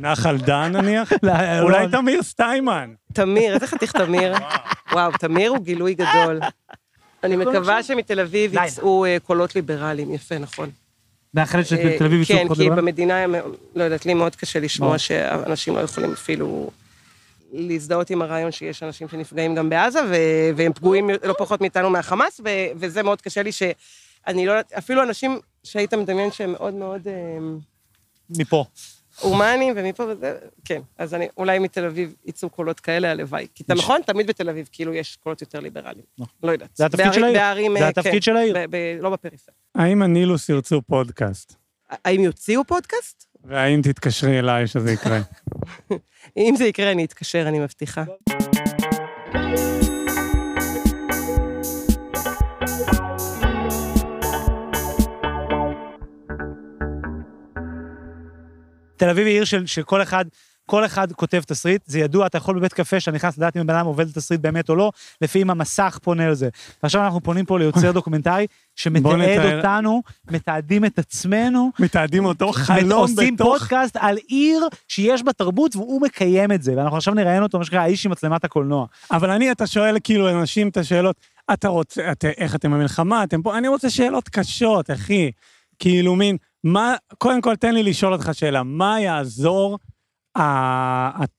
נחל 0.00 0.36
דן 0.36 0.72
נניח? 0.72 1.12
לא, 1.22 1.32
אולי 1.60 1.86
לא. 1.86 1.90
תמיר 1.90 2.22
סטיימן. 2.22 2.90
תמיר, 3.12 3.54
איזה 3.54 3.66
חתיך 3.66 3.92
תמיר. 3.92 4.34
וואו, 4.92 5.12
תמיר 5.12 5.50
הוא 5.50 5.64
גילוי 5.64 5.94
גדול. 5.94 6.40
אני 7.24 7.36
מקווה 7.46 7.82
שמתל 7.82 8.20
אביב. 8.20 8.54
יצאו 8.54 9.04
אה, 9.04 9.16
קולות 9.22 9.54
ליברליים, 9.54 10.14
יפה, 10.14 10.38
נכון. 10.38 10.70
מאחלת 11.36 11.72
אה, 11.72 11.94
שתל 11.94 12.04
אביב 12.04 12.20
יצאו 12.20 12.36
כן, 12.36 12.44
פחות 12.44 12.58
כי? 12.58 12.70
במדינה, 12.70 13.26
לא 13.74 13.84
יודעת, 13.84 14.06
לי 14.06 14.14
מאוד 14.14 14.36
קשה 14.36 14.60
לשמוע. 14.60 14.98
שאנשים 14.98 15.76
לא 15.76 15.80
יכולים 15.80 16.12
אפילו 16.12 16.70
להזדהות 17.52 18.10
עם 18.10 18.22
הרעיון 18.22 18.52
שיש 18.52 18.82
אנשים 18.82 19.08
שנפגעים 19.08 19.54
גם 19.54 19.70
בעזה, 19.70 20.00
והם 20.56 20.72
פגועים 20.72 21.10
לא 21.24 21.34
פחות 21.38 21.60
מאיתנו 21.60 21.90
מהחמאס, 21.90 22.40
וזה 22.76 23.02
מאוד 23.02 23.20
קשה 23.20 23.42
לי 23.42 23.52
שאני 23.52 24.46
לא 24.46 24.52
יודעת, 24.52 24.72
אפילו 24.72 25.02
אנשים 25.02 25.40
שהיית 25.64 25.94
מדמיין 25.94 26.30
שהם 26.30 26.52
מאוד 26.52 26.74
מאוד 26.74 27.08
אה, 27.08 27.38
מפה. 28.30 28.64
הומניים 29.20 29.74
ומפה 29.76 30.02
וזה, 30.02 30.34
כן. 30.64 30.80
אז 30.98 31.14
אני, 31.14 31.28
אולי 31.36 31.58
מתל 31.58 31.84
אביב 31.84 32.14
יצאו 32.24 32.50
קולות 32.50 32.80
כאלה, 32.80 33.10
הלוואי. 33.10 33.46
כי 33.54 33.62
אתה 33.62 33.74
נכון, 33.74 34.00
תמיד 34.06 34.26
בתל 34.26 34.48
אביב, 34.48 34.68
כאילו 34.72 34.94
יש 34.94 35.16
קולות 35.16 35.40
יותר 35.40 35.60
ליברליים. 35.60 36.04
נכון. 36.18 36.34
לא 36.42 36.52
יודעת. 36.52 36.70
זה 36.74 36.86
התפקיד 36.86 37.12
של 37.12 37.24
העיר. 37.24 37.38
בערים, 37.38 37.72
זה 37.78 37.84
אה, 37.84 37.88
התפקיד 37.88 38.12
כן, 38.12 38.20
של 38.20 38.36
העיר. 38.36 38.56
לא 39.00 39.10
בפריפריה. 39.10 39.56
האם 39.74 40.02
הנילוס 40.02 40.48
ירצו 40.48 40.82
פודקאסט? 40.82 41.56
האם 42.04 42.20
יוציאו 42.20 42.64
פודקאסט? 42.64 43.26
והאם 43.44 43.80
תתקשרי 43.82 44.38
אליי 44.38 44.66
שזה 44.66 44.92
יקרה? 44.92 45.18
אם 46.36 46.54
זה 46.56 46.64
יקרה, 46.64 46.92
אני 46.92 47.04
אתקשר, 47.04 47.48
אני 47.48 47.58
מבטיחה. 47.58 48.04
תל 58.96 59.08
אביב 59.08 59.26
היא 59.26 59.34
עיר 59.34 59.44
של, 59.44 59.66
של 59.66 59.82
כל 59.82 60.02
אחד 60.02 60.24
כל 60.66 60.84
אחד 60.84 61.12
כותב 61.12 61.42
תסריט, 61.46 61.82
זה 61.86 61.98
ידוע, 61.98 62.26
אתה 62.26 62.38
יכול 62.38 62.58
בבית 62.58 62.72
קפה 62.72 63.00
שאתה 63.00 63.16
נכנס 63.16 63.38
לדעת 63.38 63.56
אם 63.56 63.60
הבן 63.60 63.74
אדם 63.74 63.86
עובד 63.86 64.10
תסריט 64.10 64.40
באמת 64.40 64.68
או 64.68 64.76
לא, 64.76 64.92
לפי 65.20 65.42
אם 65.42 65.50
המסך 65.50 65.98
פונה 66.02 66.30
לזה. 66.30 66.48
ועכשיו 66.82 67.04
אנחנו 67.04 67.20
פונים 67.20 67.44
פה 67.44 67.58
ליוצר 67.58 67.92
דוקומנטרי, 67.98 68.46
שמתעד. 68.76 69.56
אותנו, 69.56 70.02
מתעדים 70.30 70.84
את 70.84 70.98
עצמנו, 70.98 71.70
מתעדים 71.78 72.24
אותו 72.24 72.52
חלום 72.52 73.00
עושים 73.00 73.34
בתוך... 73.34 73.58
פודקאסט 73.58 73.96
על 74.00 74.16
עיר 74.28 74.68
שיש 74.88 75.22
בה 75.22 75.32
תרבות 75.32 75.76
והוא 75.76 76.02
מקיים 76.02 76.52
את 76.52 76.62
זה, 76.62 76.74
ואנחנו 76.76 76.96
עכשיו 76.96 77.14
נראיין 77.14 77.42
אותו, 77.42 77.58
מה 77.58 77.64
שנקרא, 77.64 77.80
האיש 77.80 78.06
עם 78.06 78.12
מצלמת 78.12 78.44
הקולנוע. 78.44 78.86
אבל 79.10 79.30
אני, 79.30 79.52
אתה 79.52 79.66
שואל 79.66 79.96
כאילו 80.04 80.30
אנשים 80.30 80.68
את 80.68 80.76
השאלות, 80.76 81.16
אתה 81.52 81.68
רוצה, 81.68 82.12
את, 82.12 82.24
איך 82.24 82.54
אתם 82.54 82.72
במלחמה, 82.72 83.24
אתם 83.24 83.42
פה, 83.42 83.58
אני 83.58 83.68
רוצה 83.68 83.90
שאלות 83.90 84.28
קשות, 84.28 84.90
אחי. 84.90 85.30
כאילו 85.78 86.16
מין, 86.16 86.36
מה, 86.64 86.94
קודם 87.18 87.40
כל 87.40 87.56
תן 87.56 87.74
לי 87.74 87.82
לשאול 87.82 88.12
אותך 88.12 88.30
שאלה, 88.32 88.62
מה 88.62 89.00
יעזור 89.00 89.78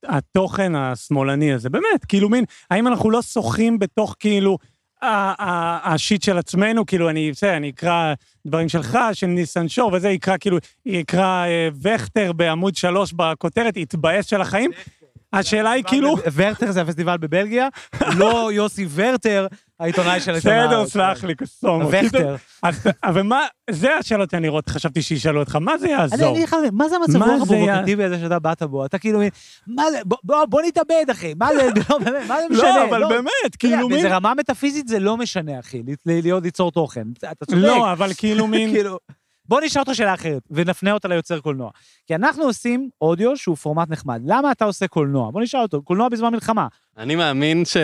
התוכן 0.06 0.76
השמאלני 0.76 1.54
הזה? 1.54 1.70
באמת, 1.70 2.06
כאילו 2.08 2.30
מין, 2.30 2.44
האם 2.72 2.88
אנחנו 2.88 3.12
לא 3.12 3.22
שוחים 3.22 3.80
בתוך 3.80 4.16
כאילו 4.20 4.58
השיט 5.02 6.22
של 6.22 6.38
עצמנו, 6.38 6.86
כאילו 6.86 7.10
אני, 7.10 7.32
בסדר, 7.32 7.58
אני 7.58 7.70
אקרא 7.70 8.14
דברים 8.48 8.70
שלך, 8.70 8.98
של 9.14 9.28
ניסן 9.28 9.68
שור, 9.68 9.92
וזה 9.94 10.10
יקרא 10.10 10.38
כאילו, 10.40 10.58
יקרא 10.86 11.46
אה, 11.46 11.70
וכטר 11.82 12.34
בעמוד 12.34 12.76
שלוש 12.76 13.14
בכותרת, 13.14 13.78
יתבאס 13.78 14.26
של 14.26 14.42
החיים? 14.42 14.72
השאלה 15.34 15.72
היא 15.72 15.84
כאילו... 15.88 16.16
ורטר 16.34 16.72
זה 16.72 16.82
הפסטיבל 16.82 17.18
בבלגיה, 17.18 17.68
לא 18.18 18.50
יוסי 18.54 18.88
ורטר, 18.96 19.48
העיתונאי 19.80 20.20
של 20.20 20.32
העיתון 20.32 20.52
בסדר. 20.52 20.88
סלח 20.88 21.24
לי, 21.24 21.36
קסום. 21.36 21.84
וכטר. 21.92 22.36
אז- 22.64 22.76
אבל 23.04 23.22
מה, 23.22 23.42
זה 23.70 23.96
השאלות 23.96 24.30
שאני 24.30 24.48
רואה, 24.48 24.62
חשבתי 24.70 25.02
שישאלו 25.02 25.40
אותך, 25.40 25.56
מה 25.56 25.78
זה 25.78 25.86
אני 25.86 25.94
יעזור? 25.94 26.32
אגיד 26.32 26.44
לך, 26.44 26.56
מה 26.72 26.90
זה 26.90 26.96
המצב 26.96 27.22
רוח 27.22 27.42
הפרובוקטיבי 27.42 28.04
הזה 28.04 28.20
שאתה 28.20 28.40
באת 28.40 28.64
בו? 28.64 28.86
אתה 28.86 28.98
כאילו, 29.00 29.20
מה 29.68 29.84
זה, 29.92 30.00
בוא- 30.50 30.62
נתאבד, 30.68 31.06
אחי, 31.12 31.34
מה 31.40 31.50
זה, 31.56 31.70
לא, 31.90 32.00
מה 32.28 32.36
זה 32.42 32.48
משנה? 32.50 32.64
לא, 32.64 32.84
אבל 32.90 33.04
באמת, 33.10 33.56
כאילו 33.60 33.78
מין... 33.78 33.90
באיזה 33.90 34.16
רמה 34.16 34.34
מטאפיזית 34.34 34.88
זה 34.88 35.00
לא 35.00 35.18
משנה, 35.18 35.60
אחי, 35.60 35.82
ליצור 36.44 36.72
תוכן. 36.72 37.08
אתה 37.18 37.46
צודק. 37.46 37.62
לא, 37.62 37.92
אבל 37.92 38.10
כאילו 38.18 38.48
מין... 38.48 38.76
בוא 39.48 39.62
נשאל 39.62 39.82
אותך 39.82 39.96
שאלה 39.96 40.14
אחרת, 40.14 40.42
ונפנה 40.52 40.92
אותה 40.92 41.08
ליוצר 41.08 41.40
קולנוע. 41.40 41.70
כי 42.08 42.16
אנחנו 42.16 42.44
עושים 42.44 42.90
אודיו 43.02 43.38
שהוא 43.38 43.56
פורמט 43.56 43.90
נחמד. 43.90 44.22
למה 44.26 44.52
אתה 44.52 44.66
עושה 44.66 44.88
קולנוע? 44.88 45.32
בוא 45.32 45.42
נשאל 45.42 45.60
אותו, 45.60 45.82
קולנוע 45.82 46.10
בזמן 46.10 46.32
מלחמה. 46.32 46.68
אני 46.98 47.16
מאמין 47.16 47.66
ש... 47.66 47.78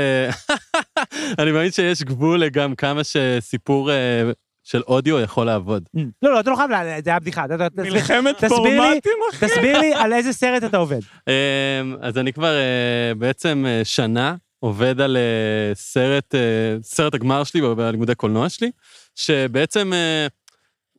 אני 1.39 1.51
מאמין 1.51 1.71
שיש 1.71 2.03
גבול 2.03 2.39
לגם 2.43 2.75
כמה 2.75 3.01
שסיפור 3.03 3.91
אה, 3.91 4.31
של 4.63 4.81
אודיו 4.87 5.19
יכול 5.19 5.45
לעבוד. 5.45 5.83
לא, 6.21 6.33
לא, 6.33 6.39
אתה 6.39 6.49
לא 6.51 6.55
חייב, 6.55 6.69
זה 7.03 7.09
היה 7.09 7.19
בדיחה. 7.19 7.45
מלחמת 7.77 8.35
תסביר 8.37 8.59
לי- 8.63 8.77
פורמטים, 8.77 9.11
אחי. 9.31 9.45
תסביר 9.47 9.79
לי 9.79 9.93
על 9.93 10.13
איזה 10.13 10.33
סרט 10.33 10.63
אתה 10.63 10.77
עובד. 10.77 10.99
אה, 11.27 11.33
אז 12.01 12.17
אני 12.17 12.33
כבר 12.33 12.55
אה, 12.57 13.13
בעצם 13.17 13.65
אה, 13.67 13.81
שנה 13.83 14.35
עובד 14.59 15.01
על 15.01 15.17
סרט, 15.73 16.35
סרט 16.81 17.13
הגמר 17.13 17.43
שלי 17.43 17.61
בלימודי 17.75 18.15
קולנוע 18.15 18.49
שלי, 18.49 18.71
שבעצם 19.15 19.91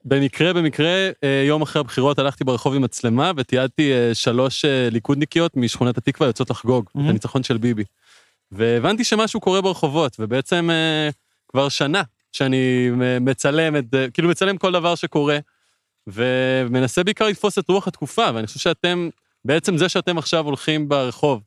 במקרה, 0.04 0.52
במקרה, 0.52 1.10
אה, 1.24 1.44
יום 1.46 1.62
אחרי 1.62 1.80
הבחירות 1.80 2.18
הלכתי 2.18 2.44
ברחוב 2.44 2.74
עם 2.74 2.82
מצלמה 2.82 3.32
ותיעדתי 3.36 3.92
אה, 3.92 4.14
שלוש 4.14 4.64
אה, 4.64 4.88
ליכודניקיות 4.90 5.56
משכונת 5.56 5.98
התקווה 5.98 6.26
יוצאות 6.26 6.50
לחגוג 6.50 6.84
את 6.90 6.96
Mhm. 6.96 7.08
הניצחון 7.08 7.42
של 7.42 7.58
ביבי. 7.58 7.84
והבנתי 8.52 9.04
שמשהו 9.04 9.40
קורה 9.40 9.60
ברחובות, 9.60 10.16
ובעצם 10.18 10.70
כבר 11.48 11.68
שנה 11.68 12.02
שאני 12.32 12.90
מצלם 13.20 13.76
את, 13.76 13.84
כאילו 14.14 14.28
מצלם 14.28 14.56
כל 14.56 14.72
דבר 14.72 14.94
שקורה, 14.94 15.38
ומנסה 16.06 17.04
בעיקר 17.04 17.26
לתפוס 17.26 17.58
את 17.58 17.68
רוח 17.68 17.88
התקופה, 17.88 18.26
ואני 18.34 18.46
חושב 18.46 18.60
שאתם, 18.60 19.08
בעצם 19.44 19.76
זה 19.76 19.88
שאתם 19.88 20.18
עכשיו 20.18 20.44
הולכים 20.44 20.88
ברחוב, 20.88 21.42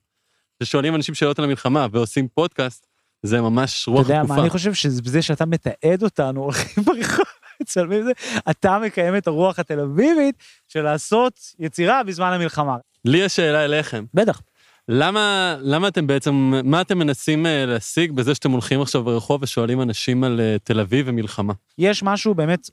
ושואלים 0.63 0.95
אנשים 0.95 1.15
שאלות 1.15 1.39
על 1.39 1.45
המלחמה 1.45 1.87
ועושים 1.91 2.27
פודקאסט, 2.27 2.87
זה 3.23 3.41
ממש 3.41 3.83
אתה 3.83 3.91
רוח 3.91 4.01
יודע 4.01 4.15
התקופה. 4.21 4.35
מה, 4.35 4.41
אני 4.41 4.49
חושב 4.49 4.73
שבזה 4.73 5.21
שאתה 5.21 5.45
מתעד 5.45 6.03
אותנו, 6.03 6.43
הולכים 6.43 6.83
ברחוב, 6.83 7.25
מצלמים 7.61 7.99
את 7.99 8.05
זה, 8.05 8.39
אתה 8.49 8.79
מקיים 8.79 9.17
את 9.17 9.27
הרוח 9.27 9.59
התל 9.59 9.79
אביבית 9.79 10.35
של 10.67 10.81
לעשות 10.81 11.39
יצירה 11.59 12.03
בזמן 12.03 12.33
המלחמה. 12.33 12.77
לי 13.05 13.17
יש 13.17 13.35
שאלה 13.35 13.65
אליכם. 13.65 14.05
בטח. 14.13 14.41
למה, 14.89 15.55
למה 15.61 15.87
אתם 15.87 16.07
בעצם, 16.07 16.53
מה 16.63 16.81
אתם 16.81 16.97
מנסים 16.97 17.45
אה, 17.45 17.65
להשיג 17.65 18.11
בזה 18.11 18.35
שאתם 18.35 18.51
הולכים 18.51 18.81
עכשיו 18.81 19.03
ברחוב 19.03 19.43
ושואלים 19.43 19.81
אנשים 19.81 20.23
על 20.23 20.39
אה, 20.39 20.55
תל 20.63 20.79
אביב 20.79 21.05
ומלחמה? 21.09 21.53
יש 21.77 22.03
משהו 22.03 22.35
באמת, 22.35 22.69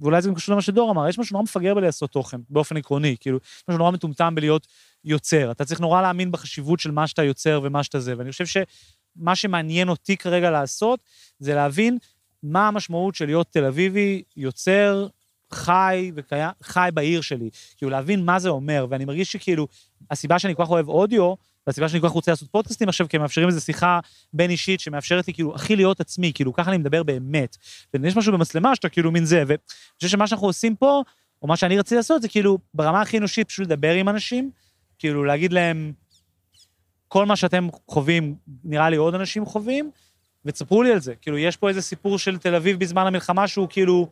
ואולי 0.00 0.22
זה 0.22 0.28
גם 0.28 0.34
קשור 0.34 0.52
למה 0.52 0.62
שדור 0.62 0.90
אמר, 0.90 1.08
יש 1.08 1.18
משהו 1.18 1.34
נורא 1.34 1.42
מפגר 1.44 1.74
בלעשות 1.74 2.10
תוכן, 2.10 2.36
באופן 2.50 2.76
עקרוני, 2.76 3.16
כאילו, 3.20 3.38
יש 3.56 3.64
משהו 3.68 3.78
נורא 3.78 3.90
מטומטם 3.90 4.34
בלהיות 4.34 4.66
יוצר. 5.04 5.50
אתה 5.50 5.64
צריך 5.64 5.80
נורא 5.80 6.02
להאמין 6.02 6.32
בחשיבות 6.32 6.80
של 6.80 6.90
מה 6.90 7.06
שאתה 7.06 7.22
יוצר 7.22 7.60
ומה 7.62 7.82
שאתה 7.82 8.00
זה, 8.00 8.14
ואני 8.18 8.30
חושב 8.30 8.46
שמה 8.46 9.34
שמעניין 9.34 9.88
אותי 9.88 10.16
כרגע 10.16 10.50
לעשות, 10.50 11.00
זה 11.38 11.54
להבין 11.54 11.98
מה 12.42 12.68
המשמעות 12.68 13.14
של 13.14 13.26
להיות 13.26 13.46
תל 13.50 13.64
אביבי, 13.64 14.22
יוצר, 14.36 15.06
חי 15.50 16.12
וקיים, 16.14 16.50
חי 16.62 16.88
בעיר 16.94 17.20
שלי. 17.20 17.50
כאילו, 17.76 17.90
להבין 17.90 18.24
מה 18.24 18.38
זה 18.38 18.48
אומר, 18.48 18.86
ואני 18.90 19.04
מרגיש 19.04 19.32
שכאילו, 19.32 19.68
הסיבה 20.10 20.38
שאני 20.38 20.54
כל 20.54 20.64
כך 20.64 20.70
אוהב 20.70 20.88
אודיו, 20.88 21.34
והסיבה 21.66 21.88
שאני 21.88 22.00
כל 22.00 22.08
כך 22.08 22.12
רוצה 22.12 22.32
לעשות 22.32 22.48
פודקאסטים 22.50 22.88
עכשיו, 22.88 23.08
כי 23.08 23.16
הם 23.16 23.22
מאפשרים 23.22 23.48
איזו 23.48 23.60
שיחה 23.60 24.00
בין 24.32 24.50
אישית 24.50 24.80
שמאפשרת 24.80 25.28
לי 25.28 25.34
כאילו 25.34 25.54
הכי 25.54 25.76
להיות 25.76 26.00
עצמי, 26.00 26.32
כאילו 26.34 26.52
ככה 26.52 26.70
אני 26.70 26.78
מדבר 26.78 27.02
באמת. 27.02 27.56
ויש 27.94 28.16
משהו 28.16 28.32
במצלמה 28.32 28.76
שאתה 28.76 28.88
כאילו 28.88 29.12
מין 29.12 29.24
זה, 29.24 29.44
ואני 29.46 29.58
חושב 29.96 30.08
שמה 30.08 30.26
שאנחנו 30.26 30.46
עושים 30.46 30.76
פה, 30.76 31.02
או 31.42 31.48
מה 31.48 31.56
שאני 31.56 31.78
רציתי 31.78 31.94
לעשות, 31.94 32.22
זה 32.22 32.28
כאילו 32.28 32.58
ברמה 32.74 33.00
הכי 33.00 33.18
אנושית 33.18 33.48
פשוט 33.48 33.66
לדבר 33.66 33.92
עם 33.92 34.08
אנשים, 34.08 34.50
כאילו 34.98 35.24
להגיד 35.24 35.52
להם, 35.52 35.92
כל 37.08 37.26
מה 37.26 37.36
שאתם 37.36 37.68
חווים, 37.88 38.34
נראה 38.64 38.90
לי 38.90 38.96
עוד 38.96 39.14
אנשים 39.14 39.46
חווים, 39.46 39.90
ותספרו 40.46 40.82
לי 40.82 40.92
על 40.92 41.00
זה. 41.00 41.14
כאילו, 41.14 41.38
יש 41.38 41.56
פה 41.56 41.68
איזה 41.68 41.82
סיפור 41.82 42.18
של 42.18 42.38
תל 42.38 42.54
אביב 42.54 42.78
בזמן 42.78 43.06
המלחמה 43.06 43.48
שהוא 43.48 43.68
כאילו, 43.70 44.08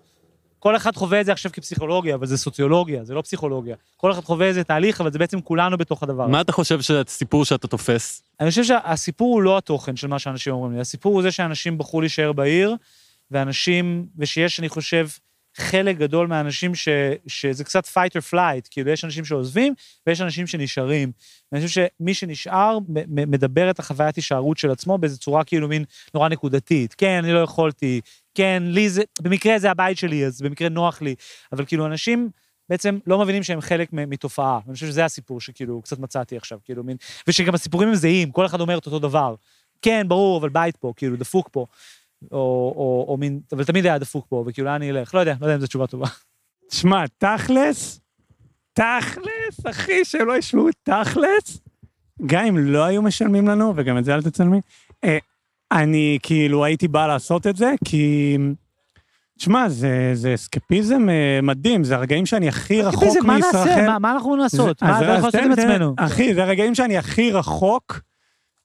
כל 0.59 0.77
אחד 0.77 0.97
חווה 0.97 1.21
את 1.21 1.27
זה 1.27 1.33
עכשיו 1.33 1.53
כפסיכולוגיה, 1.53 2.15
אבל 2.15 2.27
זה 2.27 2.39
סוציולוגיה, 2.39 3.05
זה 3.05 3.15
לא 3.15 3.23
פסיכולוגיה. 3.23 3.77
כל 3.97 4.13
אחד 4.13 4.25
חווה 4.25 4.47
איזה 4.47 4.65
תהליך, 4.65 5.01
אבל 5.01 5.13
זה 5.13 5.19
בעצם 5.19 5.41
כולנו 5.41 5.79
בתוך 5.79 6.03
הדבר. 6.03 6.27
מה 6.27 6.41
אתה 6.41 6.53
חושב 6.53 6.81
שהסיפור 6.81 7.45
שאתה 7.45 7.69
תופס? 7.69 8.23
אני 8.41 8.51
חושב 8.51 8.65
שהסיפור 8.65 9.35
הוא 9.35 9.43
לא 9.43 9.59
התוכן 9.59 9.97
של 9.97 10.07
מה 10.07 10.19
שאנשים 10.19 10.53
אומרים 10.53 10.73
לי, 10.73 10.81
הסיפור 10.81 11.15
הוא 11.15 11.23
זה 11.23 11.31
שאנשים 11.31 11.79
בחרו 11.79 12.01
להישאר 12.01 12.33
בעיר, 12.33 12.77
ואנשים, 13.31 14.07
ושיש, 14.19 14.61
אני 14.61 14.69
חושב, 14.69 15.09
חלק 15.57 15.97
גדול 15.97 16.27
מהאנשים 16.27 16.75
ש, 16.75 16.89
שזה 17.27 17.65
קצת 17.65 17.85
fight 17.87 18.19
or 18.19 18.33
flight, 18.33 18.69
כאילו 18.71 18.91
יש 18.91 19.05
אנשים 19.05 19.25
שעוזבים 19.25 19.75
ויש 20.07 20.21
אנשים 20.21 20.47
שנשארים. 20.47 21.13
ואני 21.53 21.67
חושב 21.67 21.87
שמי 22.01 22.15
שנשאר 22.15 22.79
מדבר 23.07 23.71
את 23.71 23.79
החוויית 23.79 24.17
הישארות 24.17 24.59
של 24.59 24.71
עצמו 24.71 24.99
באיזו 24.99 25.19
צורה 25.19 25.45
כאילו 25.45 25.69
מין 25.69 25.85
נורא 26.15 26.29
נקודתית. 26.29 26.95
כן, 26.95 27.21
אני 27.25 27.33
לא 27.33 27.39
יכולתי, 27.39 28.01
כן, 28.35 28.63
לי 28.67 28.89
זה, 28.89 29.03
במקרה 29.23 29.59
זה 29.59 29.71
הבית 29.71 29.99
שלי, 29.99 30.27
אז 30.27 30.43
במקרה 30.43 30.69
נוח 30.69 31.03
לי, 31.03 31.15
אבל 31.53 31.65
כאילו 31.65 31.87
אנשים 31.87 32.31
בעצם 32.69 32.99
לא 33.07 33.19
מבינים 33.19 33.43
שהם 33.43 33.61
חלק 33.61 33.89
מתופעה. 33.93 34.59
ואני 34.65 34.75
חושב 34.75 34.87
שזה 34.87 35.05
הסיפור 35.05 35.41
שכאילו 35.41 35.83
קצת 35.83 35.99
מצאתי 35.99 36.37
עכשיו, 36.37 36.59
כאילו 36.65 36.85
מין, 36.85 36.97
ושגם 37.29 37.55
הסיפורים 37.55 37.89
הם 37.89 37.95
זהים, 37.95 38.31
כל 38.31 38.47
אחד 38.47 38.61
אומר 38.61 38.79
את 38.79 38.87
אותו 38.87 38.99
דבר. 38.99 39.35
כן, 39.83 40.09
ברור, 40.09 40.39
אבל 40.41 40.49
בית 40.49 40.77
פה, 40.77 40.93
כאילו, 40.97 41.17
דפוק 41.17 41.49
פה. 41.53 41.67
או, 42.33 42.39
או, 42.77 43.05
או 43.09 43.17
מין, 43.17 43.41
אבל 43.53 43.65
תמיד 43.65 43.87
היה 43.87 43.99
דפוק 43.99 44.27
פה, 44.29 44.45
וכאילו, 44.47 44.67
לאן 44.67 44.75
אני 44.75 44.91
אלך? 44.91 45.15
לא 45.15 45.21
יודע, 45.21 45.35
לא 45.41 45.47
יודע 45.47 45.55
אם 45.55 45.61
זו 45.61 45.67
תשובה 45.67 45.87
טובה. 45.87 46.07
שמע, 46.73 47.05
תכלס, 47.19 48.01
תכלס, 48.73 49.67
אחי, 49.71 50.05
שהם 50.05 50.27
לא 50.27 50.37
ישמעו 50.37 50.69
תכלס, 50.83 51.59
גם 52.27 52.45
אם 52.47 52.59
לא 52.59 52.85
היו 52.85 53.03
משלמים 53.03 53.49
לנו, 53.49 53.73
וגם 53.77 53.99
את 53.99 54.05
זה 54.05 54.15
אל 54.15 54.23
תצלמי, 54.23 54.61
אה, 55.05 55.19
אני 55.73 56.19
כאילו 56.23 56.65
הייתי 56.65 56.89
בא 56.89 57.07
לעשות 57.07 57.47
את 57.47 57.57
זה, 57.57 57.73
כי... 57.85 58.37
תשמע, 59.39 59.69
זה, 59.69 60.11
זה 60.15 60.35
אסקפיזם 60.35 61.09
אה, 61.09 61.41
מדהים, 61.43 61.85
זה 61.85 61.95
הרגעים 61.95 62.27
שאני 62.27 62.49
הכי 62.49 62.83
רחוק 62.83 63.09
זה, 63.13 63.21
מה 63.21 63.37
נעשה? 63.39 63.65
מישראל. 63.65 63.87
מה, 63.87 63.99
מה 63.99 64.13
אנחנו 64.13 64.37
לעשות? 64.37 64.83
מה 64.83 64.97
אז- 64.99 65.03
אז 65.03 65.09
לעשות 65.09 65.33
תן- 65.33 65.45
עם 65.45 65.55
תן- 65.55 65.61
עצמנו? 65.71 65.95
אחי, 65.97 66.35
זה 66.35 66.43
הרגעים 66.43 66.75
שאני 66.75 66.99
הכי 66.99 67.33
רחוק 67.33 68.01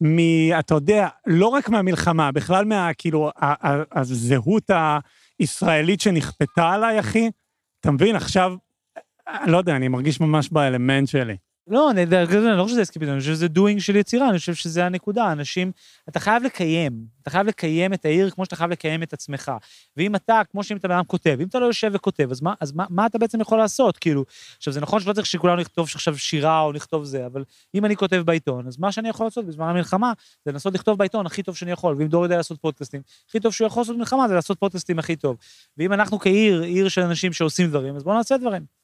מ... 0.02 0.18
אתה 0.60 0.74
יודע, 0.74 1.08
לא 1.28 1.48
רק 1.48 1.70
מהמלחמה, 1.70 2.32
בכלל 2.32 2.66
מה, 2.66 2.90
כאילו, 2.98 3.32
הזהות 3.92 4.70
הישראלית 5.40 6.02
שנכפתה 6.02 6.70
עליי, 6.70 7.00
אחי. 7.00 7.30
אתה 7.80 7.92
מבין, 7.92 8.16
עכשיו, 8.16 8.54
אני 9.28 9.52
לא 9.52 9.58
יודע, 9.58 9.76
אני 9.76 9.88
מרגיש 9.88 10.20
ממש 10.20 10.50
באלמנט 10.50 11.08
שלי. 11.08 11.38
לא, 11.70 11.92
אני, 11.92 12.04
אני 12.04 12.58
לא 12.58 12.64
חושב 12.64 12.74
שזה 12.74 12.82
אסקפיזם, 12.82 13.12
אני 13.12 13.20
חושב 13.20 13.32
שזה 13.32 13.48
דואינג 13.48 13.80
של 13.80 13.96
יצירה, 13.96 14.30
אני 14.30 14.38
חושב 14.38 14.54
שזה 14.54 14.86
הנקודה. 14.86 15.32
אנשים, 15.32 15.72
אתה 16.10 16.20
חייב 16.20 16.44
לקיים, 16.44 17.06
אתה 17.22 17.30
חייב 17.30 17.48
לקיים 17.48 17.94
את 17.94 18.06
העיר 18.06 18.30
כמו 18.30 18.46
שאתה 18.46 18.56
חייב 18.56 18.72
לקיים 18.72 19.04
את 19.04 19.14
עצמך. 19.14 19.52
ואם 19.98 20.16
אתה, 20.16 20.42
כמו 20.52 20.64
שאם 20.64 20.78
אתה 20.78 20.88
בן 20.88 20.94
אדם 20.94 21.04
כותב, 21.04 21.38
אם 21.42 21.48
אתה 21.48 21.60
לא 21.60 21.66
יושב 21.66 21.92
וכותב, 21.94 22.28
אז 22.32 22.42
מה, 22.42 22.54
אז 22.60 22.72
מה, 22.72 22.86
מה 22.90 23.06
אתה 23.06 23.18
בעצם 23.18 23.42
יכול 23.42 23.58
לעשות? 23.58 23.98
כאילו, 23.98 24.26
עכשיו, 24.58 24.74
זה 24.74 24.82
נכון 24.82 25.00
שלא 25.00 25.14
צריך 25.14 25.26
שכולנו 25.26 25.62
נכתוב 25.62 25.88
עכשיו 25.94 26.18
שירה 26.18 26.62
או 26.62 26.72
נכתוב 26.72 27.04
זה, 27.04 27.26
אבל 27.26 27.44
אם 27.76 27.86
אני 27.86 27.96
כותב 27.96 28.22
בעיתון, 28.26 28.68
אז 28.68 28.80
מה 28.80 28.92
שאני 28.92 29.10
יכול 29.10 29.26
לעשות 29.26 29.46
בזמן 29.46 29.68
המלחמה, 29.68 30.14
זה 30.46 30.52
לנסות 30.52 30.74
לכתוב 30.74 30.98
בעיתון 30.98 31.26
הכי 31.26 31.44
טוב 31.44 31.56
שאני 31.56 31.72
יכול, 31.72 31.96
ואם 32.00 32.08
דור 32.08 32.24
יודע 32.24 32.38
לעשות 32.38 32.62
פודקאסטים, 32.62 33.02
הכי 33.30 33.40
טוב 33.40 33.54
שהוא 33.54 33.68
יכול 33.68 33.82
לעשות 33.82 33.98
מלחמה 33.98 34.28
זה 34.28 34.34
לעשות 34.34 34.60
פודקאסטים 34.60 35.00
הכי 35.00 35.16
טוב. 35.16 35.38
ואם 35.78 35.94
אנחנו 35.94 36.20
כעיר, 36.20 36.62
עיר 36.62 36.90
של 36.90 37.02
אנשים 37.02 37.34
שעושים 37.34 37.70
דברים, 37.70 37.96
אז 37.96 38.04
בואו 38.04 38.18
נעשה 38.18 38.38
דברים. 38.38 38.79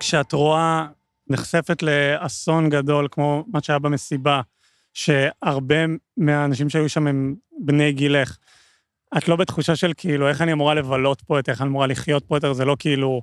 כשאת 0.00 0.32
רואה, 0.32 0.86
נחשפת 1.30 1.82
לאסון 1.82 2.68
גדול, 2.70 3.08
כמו 3.10 3.44
מה 3.52 3.62
שהיה 3.62 3.78
במסיבה, 3.78 4.40
שהרבה 4.94 5.76
מהאנשים 6.16 6.68
שהיו 6.68 6.88
שם 6.88 7.06
הם 7.06 7.34
בני 7.58 7.92
גילך, 7.92 8.36
את 9.18 9.28
לא 9.28 9.36
בתחושה 9.36 9.76
של 9.76 9.92
כאילו, 9.96 10.28
איך 10.28 10.42
אני 10.42 10.52
אמורה 10.52 10.74
לבלות 10.74 11.20
פה 11.20 11.38
יותר, 11.38 11.52
איך 11.52 11.60
אני 11.60 11.68
אמורה 11.68 11.86
לחיות 11.86 12.24
פה 12.24 12.36
יותר, 12.36 12.52
זה 12.52 12.64
לא 12.64 12.76
כאילו... 12.78 13.22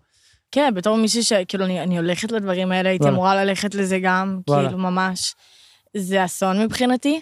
כן, 0.52 0.74
בתור 0.76 0.98
מישהי 0.98 1.24
שכאילו, 1.24 1.66
אני, 1.66 1.84
אני 1.84 1.98
הולכת 1.98 2.32
לדברים 2.32 2.72
האלה, 2.72 2.90
הייתי. 2.90 3.10
אמורה 3.10 3.46
ללכת 3.46 3.76
לזה 3.76 4.00
גם, 4.00 4.40
וואלה. 4.48 4.68
כאילו, 4.68 4.78
ממש. 4.84 5.36
זה 5.98 6.26
אסון 6.26 6.62
מבחינתי. 6.62 7.22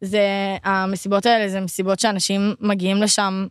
זה, 0.00 0.20
המסיבות 0.64 1.26
האלה 1.26 1.48
זה 1.48 1.60
מסיבות 1.60 2.00
שאנשים 2.00 2.54
מגיעים 2.60 2.96
לשם 2.96 3.46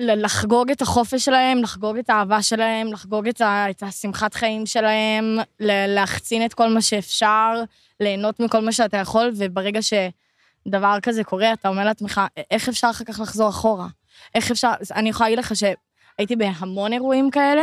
לחגוג 0.00 0.70
את 0.70 0.82
החופש 0.82 1.24
שלהם, 1.24 1.62
לחגוג 1.62 1.98
את 1.98 2.10
האהבה 2.10 2.42
שלהם, 2.42 2.92
לחגוג 2.92 3.28
את, 3.28 3.40
ה, 3.40 3.70
את 3.70 3.82
השמחת 3.82 4.34
חיים 4.34 4.66
שלהם, 4.66 5.38
להחצין 5.60 6.44
את 6.44 6.54
כל 6.54 6.68
מה 6.68 6.82
שאפשר, 6.82 7.62
ליהנות 8.00 8.40
מכל 8.40 8.60
מה 8.60 8.72
שאתה 8.72 8.96
יכול, 8.96 9.32
וברגע 9.36 9.80
שדבר 9.82 10.98
כזה 11.02 11.24
קורה, 11.24 11.52
אתה 11.52 11.68
אומר 11.68 11.84
לעצמך, 11.84 12.20
איך 12.50 12.68
אפשר 12.68 12.90
אחר 12.90 13.04
כך 13.04 13.20
לחזור 13.20 13.48
אחורה? 13.48 13.86
איך 14.34 14.50
אפשר, 14.50 14.72
אני 14.94 15.08
יכולה 15.08 15.28
להגיד 15.28 15.38
לך 15.38 15.52
שהייתי 15.56 16.36
בהמון 16.36 16.92
אירועים 16.92 17.30
כאלה, 17.30 17.62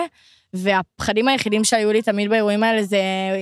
והפחדים 0.54 1.28
היחידים 1.28 1.64
שהיו 1.64 1.92
לי 1.92 2.02
תמיד 2.02 2.30
באירועים 2.30 2.64
האלה 2.64 2.84
זה 2.84 2.98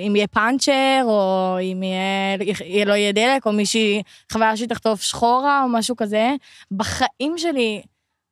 אם 0.08 0.16
יהיה 0.16 0.28
פאנצ'ר, 0.28 1.02
או 1.04 1.58
אם 1.62 1.84
יהיה, 1.84 2.86
לא 2.86 2.94
יהיה 2.94 3.12
דלק, 3.12 3.46
או 3.46 3.52
מישהי, 3.52 4.02
חוויה 4.32 4.58
שהיא 4.58 4.70
תחטוף 4.70 5.02
שחורה, 5.02 5.64
או 5.64 5.70
משהו 5.70 5.96
כזה. 5.96 6.32
בחיים 6.72 7.38
שלי 7.38 7.82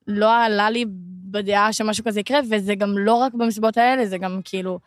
לא 0.07 0.43
עלה 0.43 0.69
לי 0.69 0.86
בדעה 1.31 1.74
שמשהו 1.74 2.03
כזה 2.03 2.19
יקרה, 2.19 2.39
וזה 2.50 2.75
גם 2.75 2.98
לא 2.98 3.13
רק 3.13 3.33
במסיבות 3.33 3.77
האלה, 3.77 4.05
זה 4.05 4.17
גם 4.17 4.39
כאילו 4.43 4.79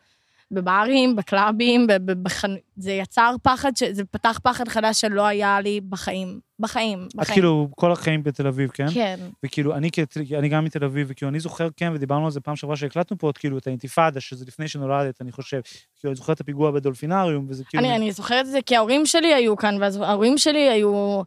בברים, 0.51 1.15
בקלאבים, 1.15 1.87
בחנ... 2.05 2.55
זה 2.77 2.91
יצר 2.91 3.35
פחד, 3.43 3.71
ש... 3.77 3.83
זה 3.83 4.05
פתח 4.05 4.39
פחד 4.43 4.67
חדש 4.67 5.01
שלא 5.01 5.25
היה 5.25 5.61
לי 5.61 5.81
בחיים. 5.89 6.39
בחיים, 6.59 7.07
בחיים. 7.15 7.21
את 7.21 7.27
כאילו 7.27 7.69
כל 7.75 7.91
החיים 7.91 8.23
בתל 8.23 8.47
אביב, 8.47 8.69
כן? 8.69 8.85
כן. 8.93 9.19
וכאילו, 9.45 9.75
אני, 9.75 9.89
אני 10.37 10.49
גם 10.49 10.65
מתל 10.65 10.83
אביב, 10.83 11.07
וכאילו, 11.09 11.29
אני 11.29 11.39
זוכר, 11.39 11.67
כן, 11.75 11.91
ודיברנו 11.95 12.25
על 12.25 12.31
זה 12.31 12.41
פעם 12.41 12.55
שעברה 12.55 12.75
שהקלטנו 12.75 13.17
פה, 13.17 13.31
כאילו, 13.35 13.57
את 13.57 13.67
האינתיפאדה, 13.67 14.19
שזה 14.19 14.45
לפני 14.47 14.67
שנולדת, 14.67 15.21
אני 15.21 15.31
חושב. 15.31 15.61
כאילו, 15.99 16.11
אני 16.11 16.15
זוכר 16.15 16.33
את 16.33 16.41
הפיגוע 16.41 16.71
בדולפינריום, 16.71 17.45
וזה 17.49 17.63
כאילו... 17.63 17.83
אני, 17.83 17.95
אני 17.95 18.11
זוכרת 18.11 18.45
את 18.45 18.51
זה 18.51 18.59
כי 18.65 18.75
ההורים 18.75 19.05
שלי 19.05 19.33
היו 19.33 19.57
כאן, 19.57 19.77
ואז 19.81 19.97
ההורים 19.97 20.37
שלי 20.37 20.69
היו... 20.69 21.21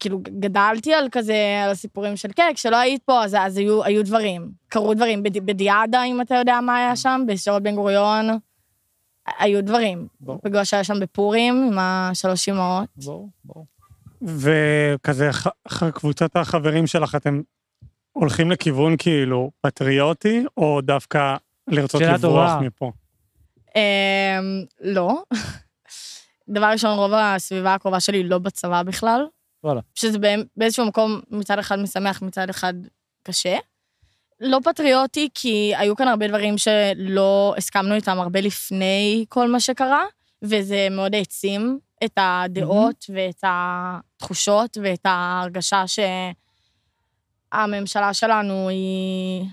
כאילו, 0.00 0.18
גדלתי 0.22 0.94
על 0.94 1.08
כזה, 1.12 1.60
על 1.64 1.70
הסיפורים 1.70 2.16
של 2.16 2.28
כן, 2.36 2.50
כשלא 2.54 2.76
היית 2.76 3.02
פה, 3.02 3.24
אז, 3.24 3.36
אז 3.40 3.56
היו, 3.56 3.84
היו 3.84 4.04
דברים. 4.04 4.50
קרו 4.68 4.94
דברים. 4.94 5.22
בד, 5.22 5.38
בדיאדה, 5.46 6.02
אם 6.02 6.20
אתה 6.20 6.34
יודע 6.34 6.60
מה 6.60 6.76
היה 6.76 6.96
שם, 6.96 7.20
בשרות 7.26 7.62
בן 7.62 7.74
גוריון, 7.74 8.26
היו 9.38 9.64
דברים. 9.64 10.06
ברור. 10.20 10.40
פיגוע 10.42 10.64
שהיה 10.64 10.84
שם 10.84 11.00
בפורים, 11.00 11.54
עם 11.72 11.78
השלוש 11.78 12.48
אמהות. 12.48 12.88
ברור, 12.96 13.28
ברור. 13.44 13.66
וכזה, 14.22 15.32
ח- 15.32 15.46
ח- 15.68 15.90
קבוצת 15.90 16.36
החברים 16.36 16.86
שלך, 16.86 17.14
אתם 17.14 17.40
הולכים 18.12 18.50
לכיוון 18.50 18.94
כאילו 18.98 19.50
פטריוטי, 19.60 20.44
או 20.56 20.80
דווקא 20.80 21.36
לרצות 21.68 22.02
לברוח 22.02 22.20
טובה. 22.20 22.58
מפה? 22.60 22.92
אמ, 23.76 23.82
לא. 24.80 25.22
דבר 26.48 26.66
ראשון, 26.66 26.98
רוב 26.98 27.12
הסביבה 27.14 27.74
הקרובה 27.74 28.00
שלי 28.00 28.22
לא 28.22 28.38
בצבא 28.38 28.82
בכלל. 28.82 29.26
וואלה. 29.68 29.80
שזה 29.94 30.18
בא- 30.18 30.42
באיזשהו 30.56 30.86
מקום 30.86 31.20
מצד 31.30 31.58
אחד 31.58 31.78
משמח, 31.78 32.22
מצד 32.22 32.50
אחד 32.50 32.74
קשה. 33.22 33.56
לא 34.40 34.58
פטריוטי, 34.64 35.28
כי 35.34 35.72
היו 35.76 35.96
כאן 35.96 36.08
הרבה 36.08 36.28
דברים 36.28 36.58
שלא 36.58 37.54
הסכמנו 37.56 37.94
איתם 37.94 38.20
הרבה 38.20 38.40
לפני 38.40 39.24
כל 39.28 39.48
מה 39.48 39.60
שקרה, 39.60 40.04
וזה 40.42 40.88
מאוד 40.90 41.14
העצים 41.14 41.78
את 42.04 42.12
הדעות 42.16 43.04
ואת 43.14 43.44
התחושות 43.46 44.78
ואת 44.82 45.00
ההרגשה 45.04 45.84
שהממשלה 47.52 48.14
שלנו 48.14 48.68
היא, 48.68 49.44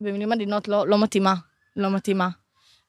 במילים 0.00 0.32
עדינות, 0.32 0.68
לא, 0.68 0.88
לא 0.88 0.98
מתאימה. 1.02 1.34
לא 1.76 1.90
מתאימה. 1.90 2.28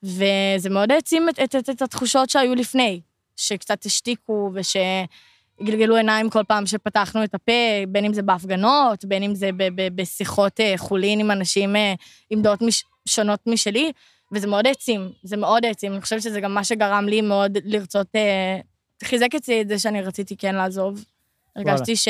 וזה 0.03 0.69
מאוד 0.69 0.91
העצים 0.91 1.29
את, 1.29 1.39
את, 1.39 1.55
את, 1.55 1.69
את 1.69 1.81
התחושות 1.81 2.29
שהיו 2.29 2.55
לפני, 2.55 3.01
שקצת 3.35 3.85
השתיקו 3.85 4.51
ושגלגלו 5.61 5.95
עיניים 5.95 6.29
כל 6.29 6.43
פעם 6.47 6.65
שפתחנו 6.65 7.23
את 7.23 7.35
הפה, 7.35 7.51
בין 7.87 8.05
אם 8.05 8.13
זה 8.13 8.21
בהפגנות, 8.21 9.05
בין 9.05 9.23
אם 9.23 9.35
זה 9.35 9.49
ב, 9.57 9.63
ב, 9.75 10.01
בשיחות 10.01 10.59
אה, 10.59 10.73
חולין 10.77 11.19
עם 11.19 11.31
אנשים 11.31 11.75
אה, 11.75 11.93
עם 12.29 12.41
דעות 12.41 12.61
מש, 12.61 12.83
שונות 13.07 13.39
משלי, 13.47 13.91
וזה 14.31 14.47
מאוד 14.47 14.67
העצים, 14.67 15.11
זה 15.23 15.37
מאוד 15.37 15.65
העצים. 15.65 15.93
אני 15.93 16.01
חושבת 16.01 16.21
שזה 16.21 16.41
גם 16.41 16.53
מה 16.53 16.63
שגרם 16.63 17.05
לי 17.07 17.21
מאוד 17.21 17.57
לרצות, 17.63 18.07
אה, 18.15 18.59
חיזק 19.03 19.35
אצלי 19.35 19.61
את 19.61 19.67
זה 19.67 19.79
שאני 19.79 20.01
רציתי 20.01 20.37
כן 20.37 20.55
לעזוב. 20.55 21.03
הרגשתי 21.55 21.95
ש, 21.95 22.07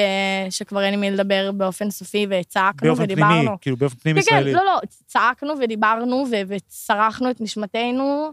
שכבר 0.50 0.84
אין 0.84 0.94
עם 0.94 1.00
מי 1.00 1.12
לדבר 1.12 1.52
באופן 1.52 1.90
סופי, 1.90 2.28
וצעקנו 2.30 2.90
באופן 2.90 3.04
ודיברנו. 3.04 3.34
פנימי, 3.34 3.58
כאילו, 3.62 3.78
באופן 3.78 3.96
פנים 3.96 4.16
כן, 4.16 4.22
כן, 4.22 4.28
ישראלי. 4.28 4.54
לא, 4.54 4.66
לא, 4.66 4.80
צעקנו 5.06 5.54
ודיברנו 5.60 6.26
ו- 6.32 6.42
וצרחנו 6.48 7.30
את 7.30 7.42
נשמתנו, 7.42 8.32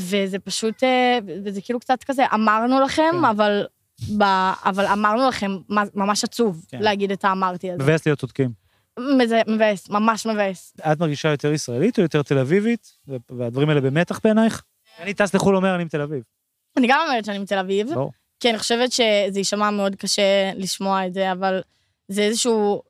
וזה 0.00 0.38
פשוט, 0.38 0.82
וזה 1.44 1.60
כאילו 1.60 1.80
קצת 1.80 2.04
כזה, 2.04 2.24
אמרנו 2.34 2.80
לכם, 2.80 3.12
כן. 3.12 3.24
אבל, 3.24 3.66
ב, 4.18 4.22
אבל 4.64 4.86
אמרנו 4.86 5.28
לכם, 5.28 5.58
ממש 5.94 6.24
עצוב 6.24 6.64
כן. 6.68 6.78
להגיד 6.82 7.12
את 7.12 7.24
האמרתי 7.24 7.70
הזה. 7.70 7.82
מבאס 7.82 8.06
להיות 8.06 8.18
צודקים. 8.18 8.50
מבאס, 9.48 9.90
ממש 9.90 10.26
מבאס. 10.26 10.74
את 10.92 11.00
מרגישה 11.00 11.28
יותר 11.28 11.52
ישראלית 11.52 11.98
או 11.98 12.02
יותר 12.02 12.22
תל 12.22 12.38
אביבית? 12.38 12.98
והדברים 13.30 13.68
האלה 13.68 13.80
במתח 13.80 14.20
בעינייך? 14.24 14.62
אני 14.98 15.14
טס 15.14 15.34
לחו"ל 15.34 15.56
אומר, 15.56 15.74
אני 15.74 15.84
מתל 15.84 16.00
אביב. 16.00 16.22
אני 16.76 16.86
גם 16.90 17.00
אומרת 17.08 17.24
שאני 17.24 17.38
מתל 17.38 17.58
אביב, 17.58 17.88
ברור. 17.94 18.12
כי 18.40 18.50
אני 18.50 18.58
חושבת 18.58 18.92
שזה 18.92 19.38
יישמע 19.38 19.70
מאוד 19.70 19.96
קשה 19.96 20.52
לשמוע 20.54 21.06
את 21.06 21.14
זה, 21.14 21.32
אבל 21.32 21.60
זה 22.08 22.22
איזשהו... 22.22 22.82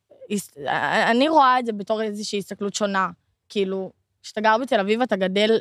אני 1.11 1.29
רואה 1.29 1.59
את 1.59 1.67
זה 1.67 1.73
בתור 1.73 2.03
איזושהי 2.03 2.39
הסתכלות 2.39 2.75
שונה. 2.75 3.11
כאילו, 3.49 3.93
כשאתה 4.23 4.41
גר 4.41 4.59
בתל 4.59 4.81
אביב, 4.81 5.03
אתה 5.03 5.17
גדל, 5.17 5.59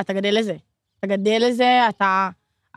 אתה 0.00 0.12
גדל 0.12 0.38
לזה. 0.38 0.56
אתה 0.98 1.06
גדל 1.06 1.42
לזה, 1.46 1.88
אתה, 1.88 2.28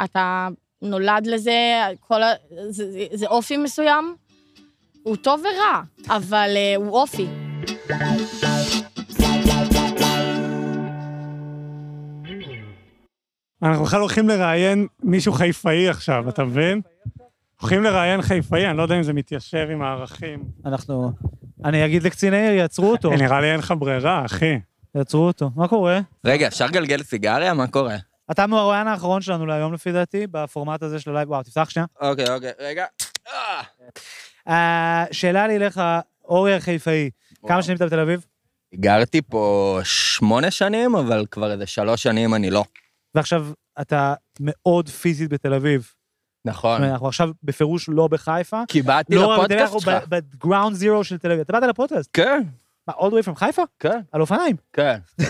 אתה 0.03 0.47
נולד 0.81 1.27
לזה, 1.27 1.83
כל 1.99 2.23
ה... 2.23 2.33
זה, 2.69 2.91
זה, 2.91 3.05
זה 3.13 3.27
אופי 3.27 3.57
מסוים. 3.57 4.15
הוא 5.03 5.15
טוב 5.15 5.41
ורע, 5.41 5.81
אבל 6.15 6.49
uh, 6.55 6.77
הוא 6.77 6.91
אופי. 6.91 7.27
אנחנו 13.61 13.83
בכלל 13.85 13.99
הולכים 13.99 14.29
לראיין 14.29 14.87
מישהו 15.03 15.33
חיפאי 15.33 15.89
עכשיו, 15.89 16.29
אתה 16.29 16.43
מבין? 16.43 16.81
הולכים 17.61 17.83
לראיין 17.83 18.21
חיפאי, 18.21 18.67
אני 18.67 18.77
לא 18.77 18.83
יודע 18.83 18.95
אם 18.97 19.03
זה 19.03 19.13
מתיישב 19.13 19.67
עם 19.71 19.81
הערכים. 19.81 20.43
אנחנו... 20.65 21.11
אני 21.65 21.85
אגיד 21.85 22.03
לקצין 22.03 22.37
העיר, 22.37 22.53
יעצרו 22.53 22.91
אותו. 22.91 23.09
נראה 23.09 23.41
לי 23.41 23.51
אין 23.51 23.59
לך 23.59 23.73
ברירה, 23.79 24.25
אחי. 24.25 24.59
יעצרו 24.95 25.27
אותו. 25.27 25.51
מה 25.55 25.67
קורה? 25.67 25.99
רגע, 26.25 26.47
אפשר 26.47 26.65
לגלגל 26.65 27.03
סיגריה? 27.03 27.53
מה 27.53 27.67
קורה? 27.67 27.95
אתה 28.31 28.47
מהרואיין 28.47 28.87
האחרון 28.87 29.21
שלנו 29.21 29.45
להיום, 29.45 29.73
לפי 29.73 29.91
דעתי, 29.91 30.27
בפורמט 30.27 30.83
הזה 30.83 30.99
של 30.99 31.09
ה 31.11 31.14
live. 31.14 31.29
וואו, 31.29 31.43
תפתח 31.43 31.69
שנייה. 31.69 31.85
אוקיי, 32.01 32.29
אוקיי, 32.29 32.51
רגע. 32.59 32.85
אה, 33.27 33.61
אה, 34.47 35.05
שאלה 35.11 35.47
לי 35.47 35.55
אליך, 35.55 35.81
אורי 36.25 36.55
החיפאי, 36.55 37.09
כמה. 37.47 37.63
שנים 37.63 37.77
אתה 37.77 37.85
בתל 37.85 37.99
אביב? 37.99 38.25
גרתי 38.75 39.21
פה 39.21 39.79
שמונה 39.83 40.51
שנים, 40.51 40.95
אבל 40.95 41.25
כבר 41.31 41.51
איזה 41.51 41.65
שלוש 41.65 42.03
שנים 42.03 42.33
אני 42.35 42.49
לא. 42.49 42.63
ועכשיו 43.15 43.47
אתה 43.81 44.13
מאוד 44.39 44.89
פיזית 44.89 45.29
בתל 45.29 45.53
אביב. 45.53 45.91
נכון. 46.45 46.83
אנחנו 46.83 47.07
עכשיו 47.07 47.29
בפירוש 47.43 47.89
לא 47.89 48.07
בחיפה. 48.07 48.61
כי 48.67 48.81
באתי 48.81 49.15
לא 49.15 49.33
לפודקאסט 49.33 49.61
אנחנו 49.61 49.81
שלך. 49.81 50.03
ב 50.09 50.18
ground 50.18 50.75
zero 50.75 51.03
של 51.03 51.17
תל 51.17 51.31
אביב. 51.31 51.41
אתה 51.41 51.53
באת 51.53 51.69
לפודקאסט? 51.69 52.09
כן, 52.13 52.43
מה, 52.87 52.93
all 52.93 53.11
the 53.11 53.13
way 53.13 53.29
from 53.29 53.35
חיפה? 53.35 53.61
כן, 53.79 53.99
על 54.11 54.21
אופניים? 54.21 54.55
כן. 54.73 54.99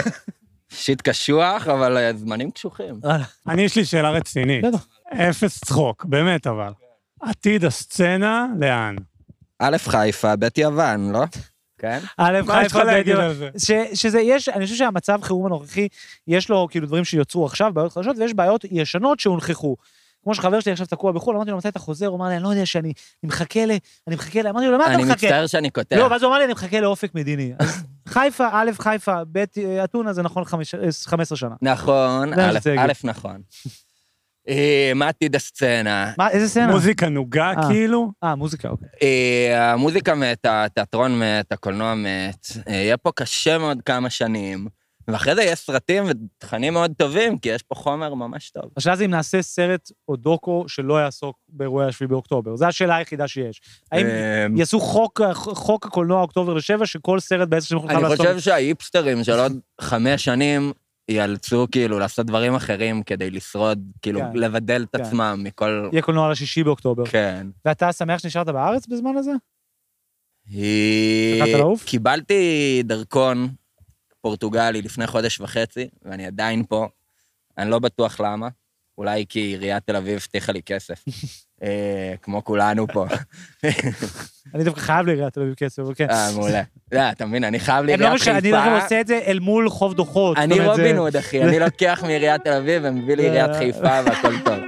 shit 0.70 1.02
קשוח, 1.02 1.68
אבל 1.68 2.12
זמנים 2.16 2.52
קשוחים. 2.52 3.00
אני, 3.48 3.62
יש 3.62 3.76
לי 3.76 3.86
שאלה 3.86 4.10
רצינית. 4.10 4.66
בטח. 4.66 4.88
אפס 5.14 5.60
צחוק, 5.66 6.06
באמת 6.06 6.48
אבל. 6.48 6.72
עתיד 7.22 7.66
הסצנה, 7.66 8.48
לאן? 8.60 8.96
א', 9.60 9.78
חיפה, 9.78 10.36
ב', 10.36 10.48
יוון, 10.58 11.12
לא? 11.12 11.24
כן? 11.78 12.00
א', 12.18 12.40
חיפה 12.48 12.84
להגיד 12.84 13.04
בדיוק. 13.16 13.20
על 13.20 13.34
זה? 13.34 13.50
ש- 13.58 14.02
שזה 14.02 14.20
יש, 14.20 14.50
אני 14.50 14.64
חושב 14.66 14.78
שהמצב 14.78 15.20
חירום 15.24 15.46
הנוכחי, 15.46 15.88
יש 16.28 16.50
לו 16.50 16.68
כאילו 16.72 16.88
דברים 16.88 17.06
שיוצרו 17.06 17.46
עכשיו, 17.46 17.72
בעיות 17.74 17.94
חדשות, 17.94 18.18
ויש 18.18 18.34
בעיות 18.34 18.66
ישנות 18.72 19.20
שהונחכו. 19.20 19.76
כמו 20.26 20.36
שחבר 20.36 20.60
שלי 20.60 20.72
עכשיו 20.72 20.88
תקוע 20.88 21.12
בחו"ל, 21.12 21.36
אמרתי 21.36 21.52
לו, 21.52 21.58
מתי 21.58 21.68
אתה 21.68 21.80
חוזר? 21.80 22.08
הוא 22.08 22.18
אמר 22.18 22.28
לי, 22.28 22.36
אני 22.36 22.44
לא 22.44 22.50
יודע 22.50 22.66
שאני 22.66 22.88
אני 23.24 23.28
מחכה 23.30 23.66
ל... 23.66 23.72
אני 24.08 24.16
מחכה 24.16 24.42
ל... 24.42 24.48
אמרתי 24.48 24.66
לו, 24.66 24.72
למה 24.74 24.86
אתה 24.86 24.94
אני 24.94 25.04
מחכה? 25.04 25.14
מצטער 25.28 25.48
שאני 25.48 25.70
קוטע. 25.70 25.98
לא, 25.98 26.04
ואז 26.12 26.24
הוא 26.24 26.30
אמר 26.30 26.38
לי, 26.38 26.44
אני 26.46 26.54
מחכה 26.54 26.80
לאופק 26.80 27.16
מדיני. 27.16 27.54
חיפה, 28.08 28.48
א', 28.52 28.72
חיפה, 28.80 29.16
ב', 29.32 29.44
אתונה 29.84 30.14
זה 30.14 30.24
נכון 30.24 30.44
חמש- 30.46 30.76
אה, 30.76 30.90
15 31.06 31.38
שנה. 31.38 31.56
נכון, 31.62 32.34
א', 32.34 32.92
נכון. 33.04 33.42
אה, 34.50 34.92
מה 34.96 35.08
עתיד 35.08 35.36
הסצנה? 35.36 36.12
מה, 36.18 36.30
איזה 36.30 36.50
סצנה? 36.50 36.68
מוזיקה 36.72 37.10
נוגה, 37.10 37.52
אה. 37.58 37.68
כאילו? 37.70 38.12
אה, 38.24 38.36
מוזיקה, 38.36 38.70
אוקיי. 38.70 38.88
המוזיקה 39.58 40.16
מת, 40.16 40.46
התיאטרון 40.50 41.20
מת, 41.20 41.52
הקולנוע 41.52 41.94
מת. 41.96 42.48
יהיה 42.68 42.98
פה 42.98 43.12
קשה 43.16 43.58
מאוד 43.58 43.78
כמה 43.86 44.10
שנים. 44.10 44.68
ואחרי 45.08 45.36
זה 45.36 45.44
יש 45.44 45.60
סרטים 45.60 46.04
ותכנים 46.08 46.74
מאוד 46.74 46.92
טובים, 46.98 47.38
כי 47.38 47.50
יש 47.50 47.62
פה 47.62 47.76
חומר 47.76 48.14
ממש 48.14 48.50
טוב. 48.50 48.64
השאלה 48.78 48.96
זה 48.96 49.06
אם 49.06 49.12
נעשה 49.12 49.42
סרט 49.42 49.92
או 50.08 50.16
דוקו 50.16 50.66
שלא 50.68 51.02
יעסוק 51.02 51.38
באירועי 51.50 51.88
השביעי 51.88 52.08
באוקטובר. 52.08 52.56
זו 52.56 52.66
השאלה 52.66 52.96
היחידה 52.96 53.28
שיש. 53.28 53.62
האם 53.92 54.06
אמ, 54.06 54.58
יעשו 54.58 54.80
חוק, 54.80 55.22
חוק 55.34 55.86
הקולנוע 55.86 56.22
אוקטובר 56.22 56.54
לשבע, 56.54 56.86
שכל 56.86 57.20
סרט 57.20 57.48
בעשר 57.48 57.68
שנים 57.68 57.88
חייב 57.88 58.00
אני 58.00 58.10
לעשות... 58.10 58.26
חושב 58.26 58.40
שההיפסטרים 58.40 59.24
של 59.24 59.40
עוד 59.40 59.60
חמש 59.82 60.24
שנים 60.24 60.72
ייאלצו 61.10 61.68
כאילו 61.72 62.00
לעשות 62.00 62.26
דברים 62.26 62.56
אחרים 62.56 63.04
כדי 63.04 63.32
לשרוד, 63.32 63.92
כאילו 64.02 64.20
כן. 64.20 64.40
לבדל 64.40 64.86
את 64.90 64.96
כן. 64.96 65.04
עצמם 65.04 65.42
מכל... 65.44 65.90
יהיה 65.92 66.02
קולנוע 66.02 66.32
לשישי 66.32 66.64
באוקטובר. 66.64 67.06
כן. 67.06 67.48
ואתה 67.66 67.94
שמח 67.94 68.20
שנשארת 68.20 68.50
בארץ 68.50 68.88
בזמן 68.88 69.18
הזה? 69.18 69.32
היא... 70.50 71.44
קיבלתי 71.86 72.82
דרכון 72.86 73.48
פורטוגלי 74.26 74.82
לפני 74.82 75.08
חודש 75.08 75.40
וחצי, 75.40 75.88
ואני 76.04 76.26
עדיין 76.26 76.64
פה. 76.70 76.88
אני 77.58 77.70
לא 77.70 77.80
בטוח 77.80 78.20
למה. 78.20 78.48
אולי 78.98 79.26
כי 79.30 79.40
עיריית 79.40 79.84
תל 79.86 79.96
אביב 79.96 80.16
הבטיחה 80.16 80.52
לי 80.52 80.62
כסף. 80.64 81.06
אה, 81.64 82.14
כמו 82.22 82.44
כולנו 82.44 82.88
פה. 82.88 83.06
אני 84.54 84.64
דווקא 84.64 84.82
חייב 84.82 85.06
לעיריית 85.06 85.34
תל 85.34 85.42
אביב 85.42 85.54
כסף, 85.54 85.80
אבל 85.80 85.94
כן. 85.96 86.10
אה, 86.10 86.32
מעולה. 86.36 86.62
לא, 86.92 87.12
אתה 87.12 87.26
מבין, 87.26 87.44
אני 87.44 87.60
חייב 87.60 87.86
לא 87.86 87.86
לעיריית 87.86 88.14
משנה, 88.14 88.38
אני 88.38 88.52
דווקא 88.52 88.70
חיפה. 88.70 88.84
עושה 88.84 89.02
את 89.02 89.08
זה 89.08 89.20
אל 89.28 89.40
מול 89.40 89.70
חוב 89.70 89.94
דוחות. 89.94 90.38
אני 90.38 90.68
רובין 90.68 90.98
הוד, 90.98 91.16
אחי, 91.16 91.44
אני 91.44 91.60
לוקח 91.60 92.04
מעיריית 92.04 92.44
תל 92.44 92.54
אביב 92.54 92.82
ומביא 92.86 93.16
לעיריית 93.16 93.50
אה. 93.50 93.58
חיפה 93.58 94.00
והכל 94.06 94.34
טוב. 94.46 94.60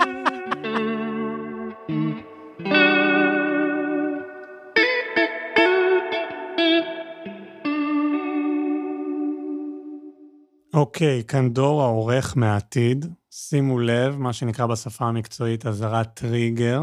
אוקיי, 10.78 11.24
כאן 11.24 11.50
דור 11.54 11.82
העורך 11.82 12.38
מהעתיד. 12.38 13.06
שימו 13.32 13.80
לב, 13.80 14.18
מה 14.18 14.34
שנקרא 14.34 14.66
בשפה 14.66 15.06
המקצועית 15.06 15.66
אזהרת 15.66 16.14
טריגר. 16.14 16.82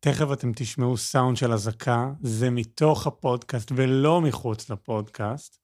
תכף 0.00 0.32
אתם 0.32 0.52
תשמעו 0.56 0.96
סאונד 0.96 1.36
של 1.36 1.52
אזעקה, 1.52 2.10
זה 2.22 2.50
מתוך 2.50 3.06
הפודקאסט 3.06 3.72
ולא 3.74 4.20
מחוץ 4.20 4.70
לפודקאסט. 4.70 5.58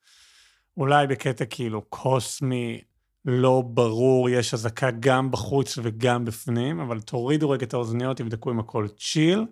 אולי 0.77 1.07
בקטע 1.07 1.45
כאילו 1.45 1.83
קוסמי, 1.83 2.81
לא 3.25 3.63
ברור, 3.67 4.29
יש 4.31 4.55
אזעקה 4.55 4.91
גם 5.01 5.31
בחוץ 5.31 5.79
וגם 5.83 6.25
בפנים, 6.25 6.81
אבל 6.81 7.01
תורידו 7.01 7.51
רגע 7.51 7.67
את 7.67 7.75
האוזניות, 7.75 8.17
תבדקו 8.17 8.51
אם 8.51 8.59
הכל 8.59 8.89
צ'יל, 8.99 9.45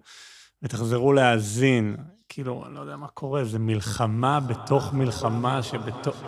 ותחזרו 0.63 1.13
להאזין. 1.13 1.97
כאילו, 2.35 2.65
אני 2.67 2.75
לא 2.75 2.81
יודע 2.81 2.97
מה 2.97 3.09
קורה, 3.09 3.45
זה 3.45 3.59
מלחמה 3.59 4.41
בתוך 4.41 4.93
מלחמה 4.95 5.63
שבתוך... 5.63 6.23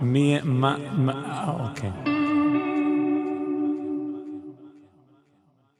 מי... 0.00 0.38
מה... 0.44 0.76
מה... 0.92 1.12
אה, 1.12 1.68
אוקיי. 1.68 1.90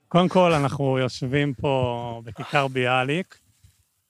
קודם 0.07 0.29
כל, 0.29 0.53
אנחנו 0.53 0.97
יושבים 0.97 1.53
פה 1.53 2.21
בכיכר 2.25 2.67
ביאליק, 2.67 3.37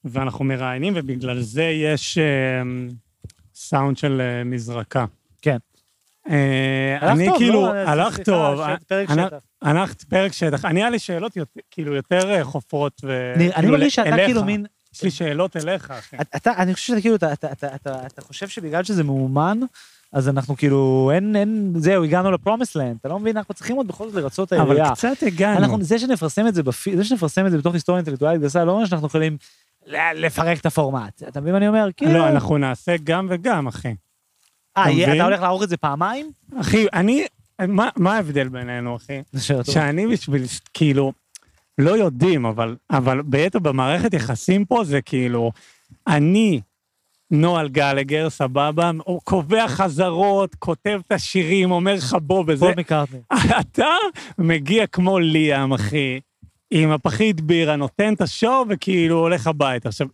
ואנחנו 0.05 0.45
מראיינים, 0.45 0.93
ובגלל 0.95 1.39
זה 1.41 1.63
יש 1.63 2.17
אה, 2.17 2.62
סאונד 3.55 3.97
של 3.97 4.21
אה, 4.21 4.43
מזרקה. 4.43 5.05
כן. 5.41 5.58
אה, 6.29 6.97
הלך 7.01 7.12
אני 7.12 7.27
כאילו, 7.38 7.62
לא? 7.62 7.73
הלך 7.73 8.19
טוב. 8.19 8.60
שט- 8.60 8.84
פרק 8.84 9.10
אני- 9.12 9.21
שטח. 9.27 9.38
הלכת 9.62 10.03
פרק 10.03 10.32
שטח. 10.34 10.65
אני, 10.65 10.79
היה 10.82 10.89
לי 10.89 10.99
שאלות 10.99 11.36
יותר- 11.38 11.60
כאילו 11.71 11.95
יותר 11.95 12.43
חופרות 12.43 13.01
ו... 13.03 13.34
אני- 13.36 13.45
אני 13.45 13.53
כאילו, 13.53 13.71
מרגיש 13.71 13.95
שאתה. 13.95 14.15
כאילו 14.25 14.43
מין... 14.43 14.65
יש 14.93 15.04
לי 15.04 15.12
שאלות 15.12 15.58
אליך, 15.58 15.91
אחי. 15.91 16.17
אתה, 16.36 16.52
אני 16.58 16.73
חושב 16.73 16.88
שאתה 16.88 17.02
כאילו, 17.02 17.15
אתה, 17.15 17.34
אתה, 17.34 17.52
אתה, 17.52 17.75
אתה, 17.75 18.08
אתה 18.08 18.21
חושב 18.21 18.47
שבגלל 18.47 18.84
שזה 18.84 19.04
מאומן, 19.04 19.60
אז 20.13 20.30
אנחנו 20.30 20.58
כאילו, 20.58 21.12
אין, 21.13 21.36
אין, 21.36 21.73
זהו, 21.78 22.04
הגענו 22.04 22.32
לפרומס 22.32 22.75
לנד, 22.75 22.97
אתה 22.99 23.10
לא 23.10 23.19
מבין, 23.19 23.38
אנחנו 23.38 23.54
צריכים 23.54 23.75
עוד 23.75 23.88
בכל 23.88 24.10
זאת 24.10 24.15
לרצות 24.15 24.47
את 24.47 24.54
העירייה. 24.54 24.86
אבל 24.86 24.95
קצת 24.95 25.23
הגענו. 25.28 25.58
אנחנו, 25.58 25.84
זה 25.84 25.99
שנפרסם 25.99 26.47
את 26.47 26.56
זה 26.56 26.63
בפי, 26.63 26.97
זה 26.97 27.04
שנפרסם 27.04 27.45
את 27.45 27.52
זה 27.52 27.58
בתוך 27.58 27.73
היסטוריה 27.73 27.97
אינטלקטואלית 27.97 28.41
גסה, 28.41 28.65
לא 28.65 28.71
אומר 28.71 28.86
שאנחנו 28.86 29.08
יכולים 29.08 29.38
לפרק 30.15 30.60
את 30.60 30.65
הפורמט. 30.65 31.23
אתה 31.28 31.41
מבין 31.41 31.52
מה 31.52 31.58
אני 31.58 31.67
אומר? 31.67 31.89
כאילו... 31.97 32.13
לא, 32.13 32.28
אנחנו 32.28 32.58
נעשה 32.58 32.95
גם 33.04 33.28
וגם, 33.30 33.67
אחי. 33.67 33.95
אה, 34.78 35.04
אתה? 35.04 35.13
אתה 35.15 35.23
הולך 35.23 35.41
לערוך 35.41 35.63
את 35.63 35.69
זה 35.69 35.78
פעמיים? 35.78 36.32
אחי, 36.62 36.88
אני... 36.93 37.25
מה 37.67 37.89
מה 37.95 38.15
ההבדל 38.15 38.47
בינינו, 38.47 38.95
אחי? 38.95 39.21
שאני 39.63 40.08
בשביל, 40.08 40.43
כאילו, 40.73 41.13
לא 41.79 41.97
יודעים, 41.97 42.45
אבל, 42.45 42.75
אבל 42.91 43.21
בעצם 43.21 43.63
במערכת 43.63 44.13
יחסים 44.13 44.65
פה 44.65 44.83
זה 44.83 45.01
כאילו, 45.01 45.51
אני, 46.07 46.61
נוהל 47.31 47.69
גלגר, 47.69 48.29
סבבה, 48.29 48.91
הוא 49.03 49.21
קובע 49.23 49.67
חזרות, 49.67 50.55
כותב 50.55 50.99
את 51.07 51.11
השירים, 51.11 51.71
אומר 51.71 51.95
לך 51.95 52.17
בוא 52.21 52.43
וזה. 52.47 52.65
פול 52.65 52.73
מקארטני. 52.77 53.19
אתה 53.61 53.93
מגיע 54.37 54.87
כמו 54.87 55.19
ליאם, 55.19 55.73
אחי, 55.73 56.19
עם 56.71 56.91
הפחית 56.91 57.41
בירה, 57.41 57.75
נותן 57.75 58.13
את 58.13 58.21
ה 58.21 58.30
show 58.30 58.65
וכאילו 58.69 59.19
הולך 59.19 59.47
הביתה. 59.47 59.89
עכשיו, 59.89 60.07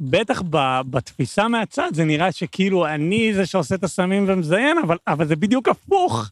בטח 0.00 0.42
ב, 0.50 0.80
בתפיסה 0.90 1.48
מהצד 1.48 1.90
זה 1.92 2.04
נראה 2.04 2.32
שכאילו 2.32 2.86
אני 2.86 3.34
זה 3.34 3.46
שעושה 3.46 3.74
את 3.74 3.84
הסמים 3.84 4.24
ומזיין, 4.28 4.78
אבל, 4.78 4.96
אבל 5.06 5.26
זה 5.26 5.36
בדיוק 5.36 5.68
הפוך. 5.68 6.30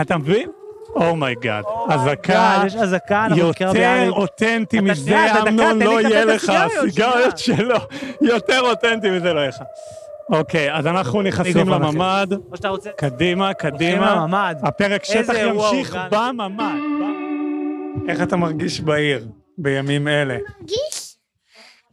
אתה 0.00 0.18
מבין? 0.18 0.50
oh 0.94 1.12
my 1.12 1.29
god, 1.29 1.64
אזעקה 1.88 2.62
יש 2.66 2.76
אזעקה, 2.76 3.24
אנחנו 3.24 3.46
יותר. 3.46 4.10
אותנטי 4.10 4.80
מזה, 4.80 5.42
אמנון, 5.42 5.82
לא 5.82 6.00
יהיה 6.00 6.22
את 6.22 6.28
לך, 6.28 6.52
הסיגריות, 6.54 7.38
שלו, 7.38 7.76
יותר 8.32 8.60
אותנטי 8.60 9.10
מזה 9.10 9.32
לא 9.32 9.40
יהיה 9.40 9.48
לך. 9.48 9.62
אוקיי, 10.32 10.74
אז 10.74 10.86
אנחנו 10.86 11.22
נכנסים. 11.22 11.68
לממ"ד. 11.68 12.28
קדימה, 12.96 13.54
קדימה. 13.54 14.14
לממ"ד. 14.14 14.56
הפרק 14.62 15.04
שטח 15.04 15.34
ימשיך. 15.36 15.98
בממ"ד. 16.10 16.80
איך 18.08 18.22
אתה 18.22 18.36
מרגיש 18.36 18.80
בעיר 18.80 19.26
בימים 19.58 20.08
אלה? 20.08 20.36
מרגיש? 20.60 21.16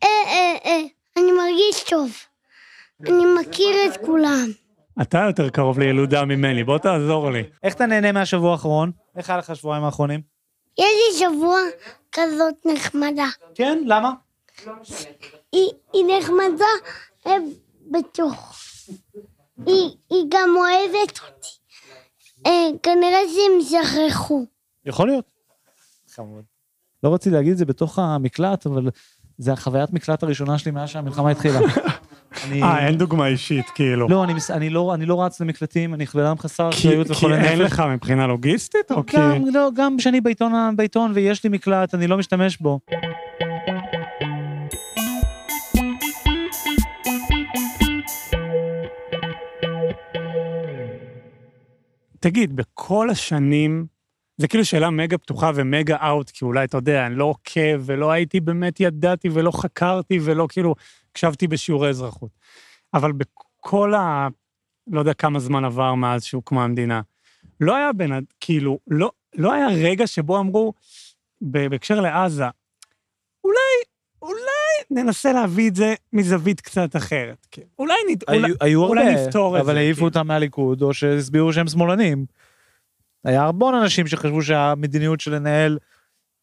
אה, 0.03 0.09
אה, 0.27 0.55
אה, 0.65 0.81
אני 1.17 1.31
מרגיש 1.31 1.83
טוב. 1.89 2.11
אני 3.07 3.25
מכיר 3.39 3.75
את 3.87 3.97
כולם. 4.05 4.47
אתה 5.01 5.23
יותר 5.27 5.49
קרוב 5.49 5.79
לילודה 5.79 6.25
ממני, 6.25 6.63
בוא 6.63 6.77
תעזור 6.77 7.31
לי. 7.31 7.43
איך 7.63 7.73
אתה 7.73 7.85
נהנה 7.85 8.11
מהשבוע 8.11 8.51
האחרון? 8.51 8.91
איך 9.15 9.29
היה 9.29 9.39
לך 9.39 9.49
השבועיים 9.49 9.83
האחרונים? 9.83 10.21
יש 10.77 10.85
לי 10.85 11.19
שבוע 11.19 11.57
כזאת 12.11 12.55
נחמדה. 12.65 13.25
כן, 13.55 13.83
למה? 13.85 14.11
היא, 15.51 15.69
היא 15.93 16.03
נחמדה 16.19 16.65
בתוך. 17.91 18.55
היא, 19.65 19.89
היא 20.09 20.25
גם 20.29 20.49
אוהבת 20.55 21.19
אותי. 21.19 21.47
אה, 22.45 22.67
כנראה 22.83 23.19
שהם 23.33 23.81
שכחו. 24.09 24.45
יכול 24.85 25.07
להיות. 25.07 25.25
חמוד. 26.09 26.43
לא 27.03 27.13
רציתי 27.13 27.35
להגיד 27.35 27.51
את 27.51 27.57
זה 27.57 27.65
בתוך 27.65 27.99
המקלט, 27.99 28.65
אבל 28.65 28.89
זה 29.37 29.53
החוויית 29.53 29.93
מקלט 29.93 30.23
הראשונה 30.23 30.57
שלי 30.57 30.71
מאז 30.71 30.89
שהמלחמה 30.89 31.31
התחילה. 31.31 31.59
אה, 32.63 32.87
אין 32.87 32.97
דוגמה 32.97 33.27
אישית, 33.27 33.69
כאילו. 33.69 34.07
לא, 34.09 34.23
אני 34.23 34.33
אני 34.49 34.69
לא 34.69 34.93
אני 34.93 35.05
לא 35.05 35.23
רץ 35.23 35.41
למקלטים, 35.41 35.93
אני 35.93 36.05
בן 36.13 36.23
אדם 36.23 36.37
חסר 36.37 36.71
כי 36.71 36.87
אחריות 36.87 37.07
כי 37.07 37.13
וחולה 37.13 37.35
אין 37.43 37.59
נפש. 37.61 37.71
לך 37.71 37.83
מבחינה 37.89 38.27
לוגיסטית, 38.27 38.91
או 38.91 39.05
כי... 39.05 39.17
גם, 39.17 39.43
לא, 39.53 39.69
גם 39.75 39.97
כשאני 39.97 40.21
בעיתון, 40.21 40.75
בעיתון 40.75 41.11
ויש 41.13 41.43
לי 41.43 41.49
מקלט, 41.49 41.95
אני 41.95 42.07
לא 42.07 42.17
משתמש 42.17 42.57
בו. 42.57 42.79
תגיד, 52.19 52.55
בכל 52.55 53.09
השנים, 53.09 53.85
זה 54.37 54.47
כאילו 54.47 54.65
שאלה 54.65 54.89
מגה 54.89 55.17
פתוחה 55.17 55.51
ומגה 55.55 55.97
אאוט, 56.07 56.29
כי 56.29 56.45
אולי, 56.45 56.63
אתה 56.63 56.77
יודע, 56.77 57.05
אני 57.05 57.15
לא 57.15 57.25
עוקב, 57.25 57.81
ולא 57.85 58.11
הייתי 58.11 58.39
באמת 58.39 58.79
ידעתי, 58.79 59.29
ולא 59.33 59.51
חקרתי, 59.51 60.19
ולא 60.21 60.47
כאילו, 60.49 60.75
הקשבתי 61.11 61.47
בשיעורי 61.47 61.89
אזרחות. 61.89 62.29
אבל 62.93 63.11
בכל 63.11 63.93
ה... 63.93 64.27
לא 64.87 64.99
יודע 64.99 65.13
כמה 65.13 65.39
זמן 65.39 65.65
עבר 65.65 65.93
מאז 65.95 66.23
שהוקמה 66.23 66.63
המדינה, 66.63 67.01
לא 67.61 67.75
היה 67.75 67.93
בין... 67.93 68.11
ה- 68.11 68.19
כאילו, 68.39 68.79
לא, 68.87 69.11
לא 69.35 69.53
היה 69.53 69.67
רגע 69.67 70.07
שבו 70.07 70.39
אמרו, 70.39 70.73
בהקשר 71.41 72.01
לעזה, 72.01 72.45
אולי, 73.43 73.57
אולי 74.21 75.01
ננסה 75.03 75.33
להביא 75.33 75.69
את 75.69 75.75
זה 75.75 75.93
מזווית 76.13 76.61
קצת 76.61 76.95
אחרת. 76.95 77.47
כאילו. 77.51 77.67
אולי, 77.79 77.93
נד... 78.11 78.23
אולי, 78.27 78.37
היו- 78.47 78.55
היו 78.61 78.83
אולי 78.85 79.07
הרבה, 79.09 79.25
נפתור 79.27 79.57
את 79.57 79.65
זה. 79.65 79.71
אבל 79.71 79.77
העיפו 79.77 79.95
כאילו. 79.95 80.07
אותם 80.07 80.27
מהליכוד, 80.27 80.81
או 80.81 80.93
שהסבירו 80.93 81.53
שהם 81.53 81.67
שמאלנים. 81.67 82.25
היה 83.27 83.47
המון 83.47 83.75
אנשים 83.75 84.07
שחשבו 84.07 84.41
שהמדיניות 84.41 85.19
של 85.19 85.35
לנהל, 85.35 85.77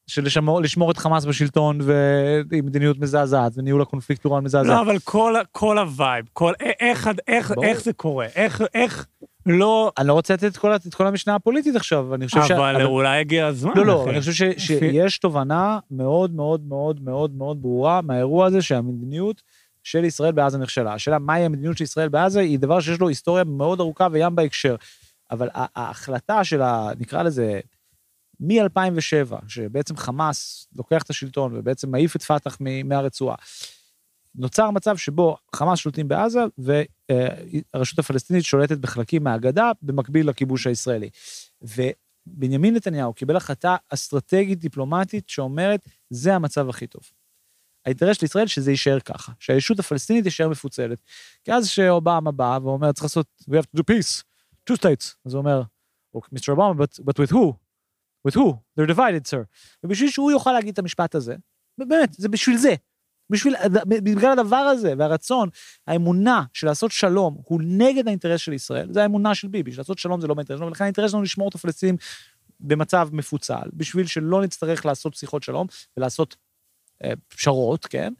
של 0.06 0.24
לשמור, 0.24 0.60
לשמור 0.60 0.90
את 0.90 0.96
חמאס 0.96 1.24
בשלטון, 1.24 1.78
והיא 1.80 2.62
מדיניות 2.62 2.98
מזעזעת, 2.98 3.52
וניהול 3.56 3.82
הקונפליקט 3.82 4.24
הוא 4.24 4.40
מזעזע. 4.40 4.68
לא, 4.74 4.80
אבל 4.80 4.98
כל, 4.98 5.34
כל 5.52 5.78
ה 5.78 5.86
vibe, 5.86 6.24
כל, 6.32 6.52
איך, 6.80 7.10
איך, 7.28 7.50
ברור. 7.50 7.64
איך 7.64 7.82
זה 7.82 7.92
קורה? 7.92 8.26
איך, 8.34 8.62
איך 8.74 9.06
לא... 9.46 9.92
אני 9.98 10.08
לא 10.08 10.12
רוצה 10.12 10.34
לתת 10.34 10.44
את 10.44 10.56
כל, 10.56 10.74
את 10.74 10.94
כל 10.94 11.06
המשנה 11.06 11.34
הפוליטית 11.34 11.76
עכשיו, 11.76 12.14
אני 12.14 12.28
חושב 12.28 12.42
ש... 12.42 12.50
אבל 12.50 12.84
אולי 12.84 13.18
הגיע 13.18 13.46
הזמן, 13.46 13.72
לא, 13.76 13.86
לא, 13.86 14.02
אחי. 14.02 14.10
אני 14.10 14.20
חושב 14.20 14.32
ש, 14.32 14.42
שיש 14.56 15.18
תובנה 15.18 15.78
מאוד 15.90 16.34
מאוד 16.34 16.66
מאוד 16.68 17.02
מאוד 17.02 17.34
מאוד 17.34 17.62
ברורה 17.62 18.00
מהאירוע 18.00 18.46
הזה 18.46 18.62
שהמדיניות 18.62 19.42
של 19.82 20.04
ישראל 20.04 20.32
בעזה 20.32 20.58
נכשלה. 20.58 20.94
השאלה 20.94 21.18
מהי 21.18 21.44
המדיניות 21.44 21.78
של 21.78 21.84
ישראל 21.84 22.08
בעזה 22.08 22.40
היא 22.40 22.58
דבר 22.58 22.80
שיש 22.80 23.00
לו 23.00 23.08
היסטוריה 23.08 23.44
מאוד 23.44 23.80
ארוכה 23.80 24.08
וים 24.12 24.36
בהקשר. 24.36 24.76
אבל 25.30 25.48
ההחלטה 25.54 26.44
של 26.44 26.62
ה... 26.62 26.90
נקרא 26.98 27.22
לזה, 27.22 27.60
מ-2007, 28.40 29.48
שבעצם 29.48 29.96
חמאס 29.96 30.68
לוקח 30.76 31.02
את 31.02 31.10
השלטון 31.10 31.56
ובעצם 31.56 31.90
מעיף 31.90 32.16
את 32.16 32.22
פת"ח 32.22 32.58
מהרצועה, 32.84 33.36
נוצר 34.34 34.70
מצב 34.70 34.96
שבו 34.96 35.36
חמאס 35.54 35.78
שולטים 35.78 36.08
בעזה 36.08 36.40
והרשות 36.58 37.98
הפלסטינית 37.98 38.44
שולטת 38.44 38.78
בחלקים 38.78 39.24
מהגדה 39.24 39.70
במקביל 39.82 40.28
לכיבוש 40.28 40.66
הישראלי. 40.66 41.10
ובנימין 41.62 42.74
נתניהו 42.74 43.14
קיבל 43.14 43.36
החלטה 43.36 43.76
אסטרטגית 43.88 44.58
דיפלומטית 44.58 45.28
שאומרת, 45.28 45.88
זה 46.10 46.34
המצב 46.34 46.68
הכי 46.68 46.86
טוב. 46.86 47.02
האינטרס 47.86 48.16
של 48.16 48.24
ישראל 48.24 48.46
שזה 48.46 48.70
יישאר 48.70 49.00
ככה, 49.00 49.32
שהישות 49.38 49.78
הפלסטינית 49.78 50.24
תישאר 50.24 50.48
מפוצלת. 50.48 50.98
כי 51.44 51.52
אז 51.52 51.68
שאובמה 51.68 52.32
בא 52.32 52.58
ואומר, 52.62 52.92
צריך 52.92 53.04
לעשות, 53.04 53.26
we 53.50 53.52
have 53.52 53.76
to 53.76 53.80
do 53.80 53.82
peace, 53.82 54.22
two 54.70 54.76
states. 54.76 55.14
אז 55.26 55.34
הוא 55.34 55.40
אומר, 55.40 55.62
Mr. 56.16 56.54
Obama, 56.54 56.74
but, 56.74 57.04
but 57.04 57.18
with 57.18 57.32
who? 57.32 57.54
with 58.24 58.34
who? 58.34 58.58
They're 58.76 58.86
divided, 58.86 59.26
sir. 59.26 59.44
ובשביל 59.84 60.10
שהוא 60.10 60.30
יוכל 60.30 60.52
להגיד 60.52 60.72
את 60.72 60.78
המשפט 60.78 61.14
הזה, 61.14 61.36
באמת, 61.78 62.12
זה 62.12 62.28
בשביל 62.28 62.56
זה. 62.56 62.74
בשביל, 63.30 63.54
בגלל 63.88 64.38
הדבר 64.38 64.56
הזה 64.56 64.94
והרצון, 64.98 65.48
האמונה 65.86 66.44
של 66.52 66.66
לעשות 66.66 66.90
שלום 66.92 67.36
הוא 67.44 67.60
נגד 67.64 68.06
האינטרס 68.06 68.40
של 68.40 68.52
ישראל, 68.52 68.92
זה 68.92 69.02
האמונה 69.02 69.34
של 69.34 69.48
ביבי, 69.48 69.72
שלעשות 69.72 69.98
שלום 69.98 70.20
זה 70.20 70.26
לא 70.26 70.34
באינטרס 70.34 70.58
שלנו, 70.58 70.68
ולכן 70.68 70.84
האינטרס 70.84 71.10
שלנו 71.10 71.22
לשמור 71.22 71.48
את 71.48 71.54
הפלסטינים 71.54 71.96
במצב 72.60 73.08
מפוצל, 73.12 73.70
בשביל 73.72 74.06
שלא 74.06 74.42
נצטרך 74.42 74.86
לעשות 74.86 75.14
שיחות 75.14 75.42
שלום 75.42 75.66
ולעשות 75.96 76.36
אה, 77.04 77.12
פשרות, 77.28 77.86
כן? 77.86 78.12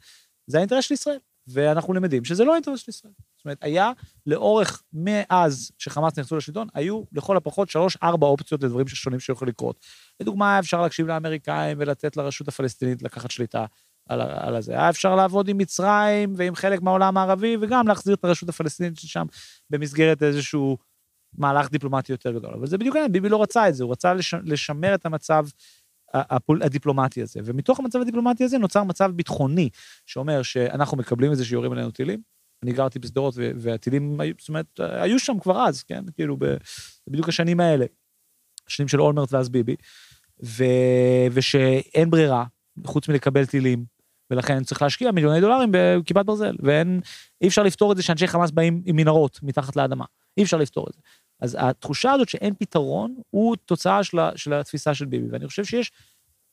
זה 0.47 0.57
האינטרס 0.57 0.85
של 0.85 0.93
ישראל, 0.93 1.19
ואנחנו 1.47 1.93
למדים 1.93 2.25
שזה 2.25 2.43
לא 2.43 2.51
האינטרס 2.51 2.79
של 2.79 2.89
ישראל. 2.89 3.13
זאת 3.45 3.47
אומרת, 3.47 3.63
היה 3.63 3.91
לאורך, 4.25 4.83
מאז 4.93 5.71
שחמאס 5.77 6.19
נכנסו 6.19 6.37
לשלטון, 6.37 6.67
היו 6.73 7.03
לכל 7.11 7.37
הפחות 7.37 7.69
שלוש-ארבע 7.69 8.27
אופציות 8.27 8.63
לדברים 8.63 8.87
שונים 8.87 9.19
שיכולים 9.19 9.49
לקרות. 9.49 9.79
לדוגמה, 10.19 10.59
אפשר 10.59 10.81
להקשיב 10.81 11.07
לאמריקאים 11.07 11.77
ולתת 11.79 12.17
לרשות 12.17 12.47
הפלסטינית 12.47 13.01
לקחת 13.01 13.31
שליטה 13.31 13.65
על, 14.09 14.21
על 14.21 14.55
הזה. 14.55 14.71
היה 14.71 14.89
אפשר 14.89 15.15
לעבוד 15.15 15.47
עם 15.47 15.57
מצרים 15.57 16.33
ועם 16.37 16.55
חלק 16.55 16.81
מהעולם 16.81 17.17
הערבי, 17.17 17.57
וגם 17.61 17.87
להחזיר 17.87 18.13
את 18.13 18.25
הרשות 18.25 18.49
הפלסטינית 18.49 18.99
שם 18.99 19.25
במסגרת 19.69 20.23
איזשהו 20.23 20.77
מהלך 21.37 21.69
דיפלומטי 21.71 22.11
יותר 22.11 22.31
גדול. 22.31 22.53
אבל 22.53 22.67
זה 22.67 22.77
בדיוק 22.77 22.95
העניין, 22.95 23.11
ביבי 23.11 23.29
לא 23.29 23.41
רצה 23.41 23.69
את 23.69 23.75
זה, 23.75 23.83
הוא 23.83 23.91
רצה 23.91 24.13
לש, 24.13 24.33
לשמר 24.43 24.95
את 24.95 25.05
המצב 25.05 25.45
הדיפלומטי 26.61 27.21
הזה. 27.21 27.39
ומתוך 27.43 27.79
המצב 27.79 28.01
הדיפלומטי 28.01 28.43
הזה 28.43 28.57
נוצר 28.57 28.83
מצב 28.83 29.11
ביטחוני, 29.11 29.69
שאומר 30.05 30.41
שאנחנו 30.41 30.97
מקבלים 30.97 31.31
את 31.31 31.37
זה 31.37 31.45
שיורים 31.45 31.71
עלינו 31.71 31.91
טילים. 31.91 32.21
אני 32.63 32.71
גרתי 32.71 32.99
בשדרות, 32.99 33.33
והטילים, 33.37 34.17
זאת 34.39 34.49
אומרת, 34.49 34.79
היו 34.79 35.19
שם 35.19 35.39
כבר 35.39 35.67
אז, 35.67 35.83
כן? 35.83 36.03
כאילו, 36.15 36.37
בדיוק 37.07 37.29
השנים 37.29 37.59
האלה. 37.59 37.85
שנים 38.67 38.87
של 38.87 39.01
אולמרט 39.01 39.33
ואז 39.33 39.49
ביבי. 39.49 39.75
ו, 40.43 40.63
ושאין 41.31 42.09
ברירה, 42.09 42.45
חוץ 42.85 43.09
מלקבל 43.09 43.45
טילים, 43.45 43.85
ולכן 44.31 44.63
צריך 44.63 44.81
להשקיע 44.81 45.11
מיליוני 45.11 45.41
דולרים 45.41 45.69
בכיפת 45.71 46.25
ברזל, 46.25 46.55
ואין, 46.59 47.01
אי 47.41 47.47
אפשר 47.47 47.63
לפתור 47.63 47.91
את 47.91 47.97
זה 47.97 48.03
שאנשי 48.03 48.27
חמאס 48.27 48.51
באים 48.51 48.81
עם 48.85 48.95
מנהרות 48.95 49.39
מתחת 49.43 49.75
לאדמה. 49.75 50.05
אי 50.37 50.43
אפשר 50.43 50.57
לפתור 50.57 50.87
את 50.89 50.93
זה. 50.93 50.99
אז 51.41 51.57
התחושה 51.59 52.11
הזאת 52.11 52.29
שאין 52.29 52.53
פתרון, 52.59 53.15
הוא 53.29 53.55
תוצאה 53.55 54.03
של, 54.03 54.17
של 54.35 54.53
התפיסה 54.53 54.93
של 54.93 55.05
ביבי, 55.05 55.27
ואני 55.31 55.47
חושב 55.47 55.65
שיש 55.65 55.91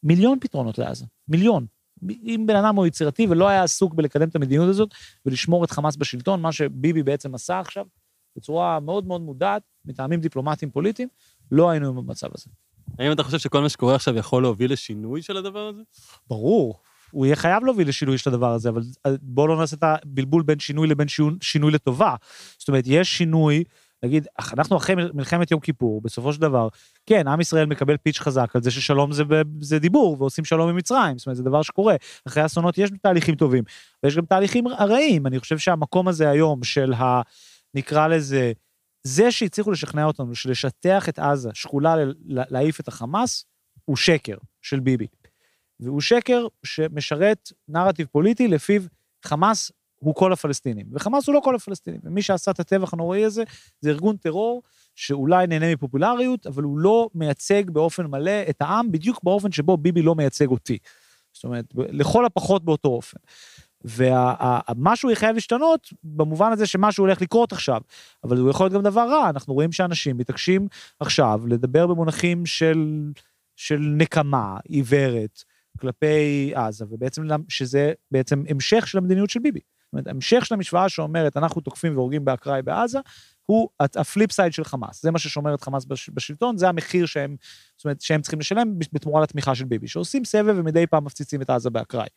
מיליון 0.03 0.39
פתרונות 0.41 0.79
לעזה, 0.79 1.07
מיליון. 1.29 1.67
אם 2.11 2.45
בן 2.47 2.57
אדם 2.57 2.77
הוא 2.77 2.87
יצירתי 2.87 3.27
ולא 3.31 3.49
היה 3.49 3.63
עסוק 3.63 3.95
בלקדם 3.95 4.29
את 4.29 4.37
המדיניות 4.37 4.69
הזאת 4.69 4.95
ולשמור 5.27 5.65
את 5.65 5.71
חמאס 5.71 5.97
בשלטון, 5.97 6.41
מה 6.41 6.53
שביבי 6.53 7.03
בעצם 7.03 7.35
עשה 7.35 7.61
עכשיו, 7.61 7.87
בצורה 8.37 8.81
מאוד 8.81 9.07
מאוד 9.07 9.21
מודעת, 9.21 9.63
מטעמים 9.85 10.21
דיפלומטיים 10.21 10.71
פוליטיים, 10.71 11.09
לא 11.53 11.71
היינו 11.71 11.95
במצב 11.95 12.29
הזה. 12.35 12.47
האם 12.99 13.13
אתה 13.13 13.23
חושב 13.23 13.39
שכל 13.39 13.61
מה 13.61 13.69
שקורה 13.69 13.95
עכשיו 13.95 14.17
יכול 14.17 14.43
להוביל 14.43 14.73
לשינוי 14.73 15.23
של 15.23 15.37
הדבר 15.37 15.69
הזה? 15.69 15.83
ברור. 16.29 16.81
הוא 17.11 17.27
יהיה 17.27 17.37
חייב 17.37 17.65
להוביל 17.65 17.89
לשינוי 17.89 18.19
של 18.19 18.31
הדבר 18.31 18.53
הזה, 18.53 18.69
אבל 18.69 18.83
בואו 19.23 19.47
לא 19.47 19.59
נעשה 19.59 19.77
את 19.77 19.83
הבלבול 19.83 20.43
בין 20.43 20.59
שינוי 20.59 20.89
לבין 20.89 21.07
שינוי 21.41 21.71
לטובה. 21.71 22.15
זאת 22.59 22.69
אומרת, 22.69 22.85
יש 22.87 23.19
שינוי, 23.19 23.65
נגיד, 24.05 24.27
אנחנו 24.53 24.77
אחרי 24.77 24.95
מלחמת 25.15 25.51
יום 25.51 25.61
כיפור, 25.61 26.01
בסופו 26.01 26.33
של 26.33 26.41
דבר, 26.41 26.69
כן, 27.07 27.29
עם 27.29 27.41
ישראל 27.41 27.67
מקבל 27.67 27.97
פיץ' 27.97 28.19
חזק 28.19 28.51
על 28.55 28.63
זה 28.63 28.71
ששלום 28.71 29.13
זה, 29.13 29.23
זה 29.61 29.79
דיבור, 29.79 30.17
ועושים 30.19 30.45
שלום 30.45 30.69
עם 30.69 30.77
מצרים, 30.77 31.19
זאת 31.19 31.27
אומרת, 31.27 31.37
זה 31.37 31.43
דבר 31.43 31.63
שקורה. 31.63 31.97
אחרי 32.29 32.47
אסונות 32.47 32.79
יש 32.79 32.91
תהליכים 33.03 33.35
טובים, 33.35 33.65
ויש 34.03 34.17
גם 34.17 34.25
תהליכים 34.25 34.69
רעים. 34.69 35.27
אני 35.27 35.39
חושב 35.39 35.59
שהמקום 35.59 36.09
הזה 36.09 36.31
היום 36.31 36.65
של 36.65 36.93
ה... 36.93 37.23
נקרא 37.75 38.07
לזה, 38.07 38.53
זה 39.07 39.31
שהצליחו 39.31 39.71
לשכנע 39.71 40.05
אותנו 40.05 40.35
שלשטח 40.35 41.09
את 41.09 41.19
עזה, 41.19 41.51
שקולה 41.55 41.95
להעיף 42.27 42.81
את 42.81 42.89
החמאס, 42.89 43.45
הוא 43.85 43.97
שקר 43.97 44.37
של 44.63 44.81
ביבי. 44.81 45.07
והוא 45.81 46.01
שקר 46.01 46.47
שמשרת 46.65 47.53
נרטיב 47.69 48.07
פוליטי 48.13 48.49
לפיו 48.49 48.83
חמאס 49.25 49.73
הוא 50.03 50.15
כל 50.15 50.33
הפלסטינים, 50.33 50.87
וחמאס 50.93 51.27
הוא 51.27 51.35
לא 51.35 51.41
כל 51.45 51.55
הפלסטינים. 51.55 52.01
ומי 52.05 52.23
שעשה 52.23 52.51
את 52.51 52.61
הטבח 52.61 52.93
הנוראי 52.93 53.25
הזה, 53.25 53.43
זה 53.81 53.91
ארגון 53.91 54.17
טרור 54.17 54.63
שאולי 54.95 55.47
נהנה 55.47 55.73
מפופולריות, 55.73 56.47
אבל 56.47 56.63
הוא 56.63 56.79
לא 56.79 57.09
מייצג 57.15 57.71
באופן 57.71 58.07
מלא 58.07 58.43
את 58.51 58.63
העם, 58.63 58.93
בדיוק 58.93 59.21
באופן 59.23 59.53
שבו 59.53 59.77
ביבי 59.77 60.03
לא 60.03 60.15
מייצג 60.15 60.47
אותי. 60.47 60.79
זאת 61.33 61.45
אומרת, 61.45 61.65
לכל 61.75 62.25
הפחות 62.25 62.65
באותו 62.65 62.89
אופן. 62.89 63.19
ומשהו 63.85 65.11
יחייב 65.11 65.35
להשתנות 65.35 65.93
במובן 66.05 66.53
הזה 66.53 66.67
שמשהו 66.67 67.05
הולך 67.05 67.23
לקרות 67.23 67.53
עכשיו, 67.53 67.81
אבל 68.25 68.39
הוא 68.39 68.51
יכול 68.51 68.67
להיות 68.67 68.75
גם 68.75 68.83
דבר 68.83 69.09
רע, 69.11 69.31
אנחנו 69.31 69.55
רואים 69.55 69.73
שאנשים 69.73 70.17
מתעקשים 70.17 70.69
עכשיו 71.01 71.41
לדבר 71.47 71.87
במונחים 71.87 72.47
של, 72.47 73.11
של 73.57 73.79
נקמה 73.79 74.59
עיוורת 74.69 75.45
כלפי 75.81 76.53
עזה, 76.55 76.85
ובעצם 76.89 77.23
שזה 77.49 77.93
בעצם 78.11 78.45
המשך 78.49 78.87
של 78.87 78.99
המדיניות 78.99 79.31
של 79.31 79.41
ביבי. 79.41 79.61
זאת 79.93 79.95
אומרת, 79.95 80.07
המשך 80.07 80.47
של 80.47 80.55
המשוואה 80.55 80.89
שאומרת, 80.89 81.37
אנחנו 81.37 81.61
תוקפים 81.61 81.97
והורגים 81.97 82.25
באקראי 82.25 82.63
בעזה, 82.63 82.99
הוא 83.47 83.69
ה 83.81 83.91
flip 83.91 84.33
side 84.33 84.53
של 84.53 84.65
חמאס. 84.65 85.03
זה 85.03 85.11
מה 85.11 85.19
ששומר 85.19 85.55
את 85.55 85.61
חמאס 85.61 85.87
בשלטון, 86.15 86.57
זה 86.57 86.69
המחיר 86.69 87.07
שהם, 87.07 87.37
זאת 87.77 87.85
אומרת, 87.85 88.01
שהם 88.01 88.21
צריכים 88.21 88.41
לשלם 88.41 88.79
בתמורה 88.93 89.23
לתמיכה 89.23 89.55
של 89.55 89.65
ביבי, 89.65 89.89
שעושים 89.89 90.25
סבב 90.25 90.55
ומדי 90.59 90.87
פעם 90.87 91.05
מפציצים 91.05 91.43
את 91.43 91.51
עזה 91.51 91.71
באקראי. 91.71 92.09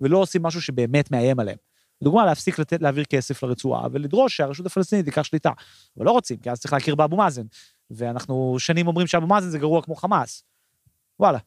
ולא 0.00 0.18
עושים 0.18 0.42
משהו 0.42 0.62
שבאמת 0.62 1.10
מאיים 1.10 1.40
עליהם. 1.40 1.56
לדוגמה, 2.02 2.26
להפסיק 2.26 2.58
לתת, 2.58 2.82
להעביר 2.82 3.04
כסף 3.04 3.42
לרצועה 3.42 3.88
ולדרוש 3.92 4.36
שהרשות 4.36 4.66
הפלסטינית 4.66 5.04
תיקח 5.04 5.22
שליטה. 5.22 5.50
אבל 5.96 6.06
לא 6.06 6.10
רוצים, 6.10 6.36
כי 6.36 6.50
אז 6.50 6.60
צריך 6.60 6.72
להכיר 6.72 6.94
באבו 6.94 7.16
מאזן. 7.16 7.44
ואנחנו 7.90 8.56
שנים 8.58 8.86
אומרים 8.86 9.06
שאבו 9.06 9.26
מאזן 9.26 9.48
זה 9.48 9.58
גרוע 9.58 9.82
כמו 9.82 9.94
חמאס. 9.94 10.44
וואלה. 11.20 11.38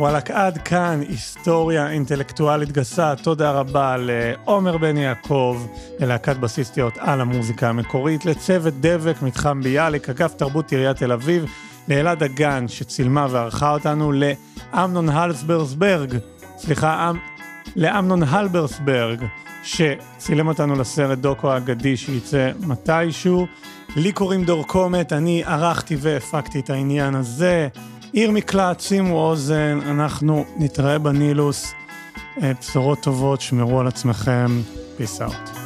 וואלכ, 0.00 0.30
עד 0.30 0.58
כאן 0.58 1.00
היסטוריה 1.08 1.90
אינטלקטואלית 1.90 2.72
גסה. 2.72 3.14
תודה 3.22 3.50
רבה 3.50 3.96
לעומר 3.98 4.76
בן 4.76 4.96
יעקב, 4.96 5.66
ללהקת 5.98 6.36
בסיסטיות 6.36 6.98
על 6.98 7.20
המוזיקה 7.20 7.68
המקורית, 7.68 8.24
לצוות 8.24 8.74
דבק, 8.80 9.22
מתחם 9.22 9.60
ביאליק, 9.62 10.08
אגף 10.08 10.34
תרבות 10.34 10.72
עיריית 10.72 10.96
תל 10.96 11.12
אביב, 11.12 11.44
לאלעד 11.88 12.22
אגן 12.22 12.68
שצילמה 12.68 13.26
וערכה 13.30 13.70
אותנו, 13.70 14.12
לאמנון 14.12 15.08
הלסברסברג, 15.08 16.16
סליחה, 16.58 17.10
אמ... 17.10 17.18
לאמנון 17.76 18.22
הלברסברג, 18.22 19.24
שצילם 19.62 20.48
אותנו 20.48 20.74
לסרט 20.76 21.18
דוקו 21.18 21.52
האגדי 21.52 21.96
שייצא 21.96 22.50
מתישהו. 22.60 23.46
לי 23.96 24.12
קוראים 24.12 24.44
דור 24.44 24.66
קומט, 24.66 25.12
אני 25.12 25.44
ערכתי 25.44 25.96
והפקתי 26.00 26.60
את 26.60 26.70
העניין 26.70 27.14
הזה. 27.14 27.68
עיר 28.12 28.30
מקלט, 28.30 28.80
שימו 28.80 29.14
אוזן, 29.14 29.78
אנחנו 29.82 30.44
נתראה 30.56 30.98
בנילוס. 30.98 31.74
בשורות 32.60 33.02
טובות, 33.02 33.40
שמרו 33.40 33.80
על 33.80 33.86
עצמכם, 33.86 34.60
peace 34.98 35.20
out. 35.20 35.59